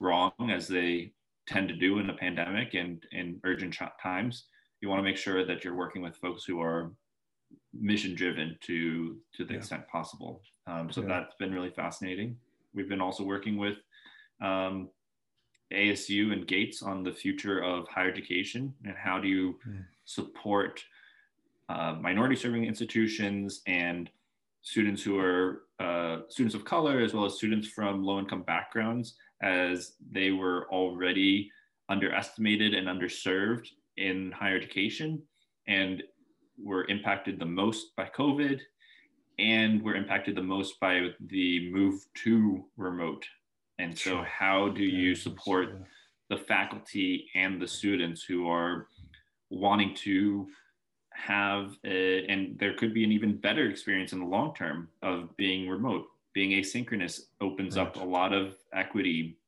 [0.00, 1.12] wrong as they
[1.46, 4.46] tend to do in a pandemic and in urgent times
[4.80, 6.92] you want to make sure that you're working with folks who are
[7.80, 9.58] mission driven to to the yeah.
[9.58, 10.42] extent possible.
[10.66, 11.08] Um, so yeah.
[11.08, 12.36] that's been really fascinating.
[12.74, 13.76] We've been also working with
[14.40, 14.88] um,
[15.72, 19.84] ASU and Gates on the future of higher education and how do you mm.
[20.04, 20.82] support
[21.68, 24.10] uh, minority serving institutions and
[24.62, 29.16] students who are uh, students of color as well as students from low income backgrounds
[29.42, 31.50] as they were already
[31.88, 35.22] underestimated and underserved in higher education
[35.66, 36.02] and
[36.62, 38.60] were impacted the most by COVID
[39.38, 43.24] and were impacted the most by the move to remote.
[43.78, 45.80] And so, how do you support
[46.28, 48.88] the faculty and the students who are
[49.50, 50.48] wanting to
[51.12, 55.36] have, a, and there could be an even better experience in the long term of
[55.36, 56.06] being remote?
[56.34, 57.86] Being asynchronous opens right.
[57.86, 59.38] up a lot of equity.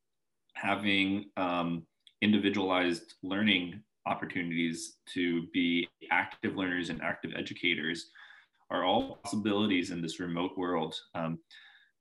[0.53, 1.85] Having um,
[2.21, 8.09] individualized learning opportunities to be active learners and active educators
[8.69, 10.95] are all possibilities in this remote world.
[11.13, 11.39] Um,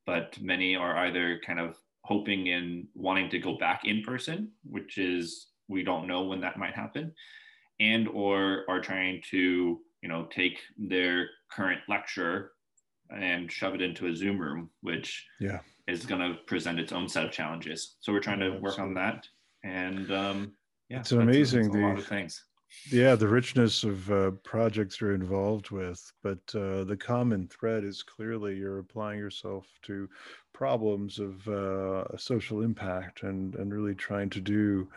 [0.07, 4.99] but many are either kind of hoping and wanting to go back in person, which
[4.99, 7.13] is we don't know when that might happen,
[7.79, 12.53] and or are trying to you know take their current lecture
[13.11, 15.59] and shove it into a Zoom room, which yeah.
[15.89, 17.97] is going to present its own set of challenges.
[18.01, 19.27] So we're trying to work on that,
[19.65, 20.53] and um,
[20.91, 21.67] yeah, it's amazing.
[21.67, 22.45] It's a, lot of things.
[22.91, 28.03] Yeah, the richness of uh, projects you're involved with, but uh, the common thread is
[28.03, 30.09] clearly you're applying yourself to
[30.53, 34.89] problems of uh, social impact and and really trying to do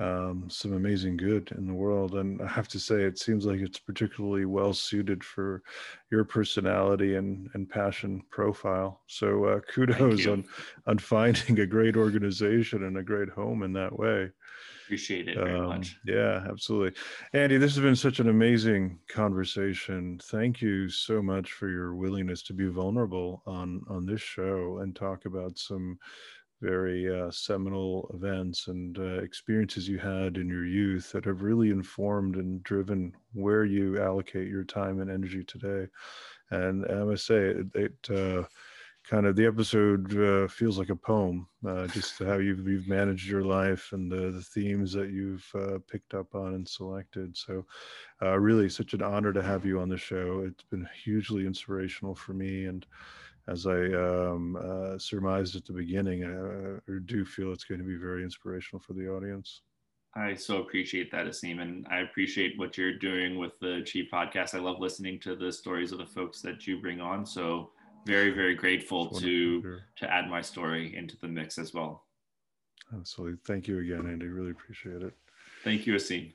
[0.00, 2.14] um, some amazing good in the world.
[2.14, 5.62] And I have to say, it seems like it's particularly well suited for
[6.10, 9.02] your personality and, and passion profile.
[9.06, 10.44] So uh, kudos on
[10.86, 14.30] on finding a great organization and a great home in that way.
[14.86, 15.96] Appreciate it very um, much.
[16.04, 17.00] Yeah, absolutely.
[17.32, 20.18] Andy, this has been such an amazing conversation.
[20.24, 24.96] Thank you so much for your willingness to be vulnerable on on this show and
[24.96, 25.98] talk about some
[26.60, 31.70] very uh, seminal events and uh, experiences you had in your youth that have really
[31.70, 35.86] informed and driven where you allocate your time and energy today.
[36.50, 38.44] And I must say, it, it uh,
[39.08, 43.26] kind of the episode uh, feels like a poem, uh, just how you've, you've managed
[43.26, 47.36] your life and the, the themes that you've uh, picked up on and selected.
[47.36, 47.64] So,
[48.20, 50.44] really, such an honor to have you on the show.
[50.46, 52.66] It's been hugely inspirational for me.
[52.66, 52.84] And
[53.50, 57.96] as I um, uh, surmised at the beginning, I do feel it's going to be
[57.96, 59.62] very inspirational for the audience.
[60.16, 64.54] I so appreciate that, Asim, and I appreciate what you're doing with the Chief podcast.
[64.54, 67.24] I love listening to the stories of the folks that you bring on.
[67.24, 67.70] So
[68.06, 72.04] very very grateful to to, to add my story into the mix as well
[72.96, 75.14] absolutely thank you again andy really appreciate it
[75.64, 76.32] thank you asim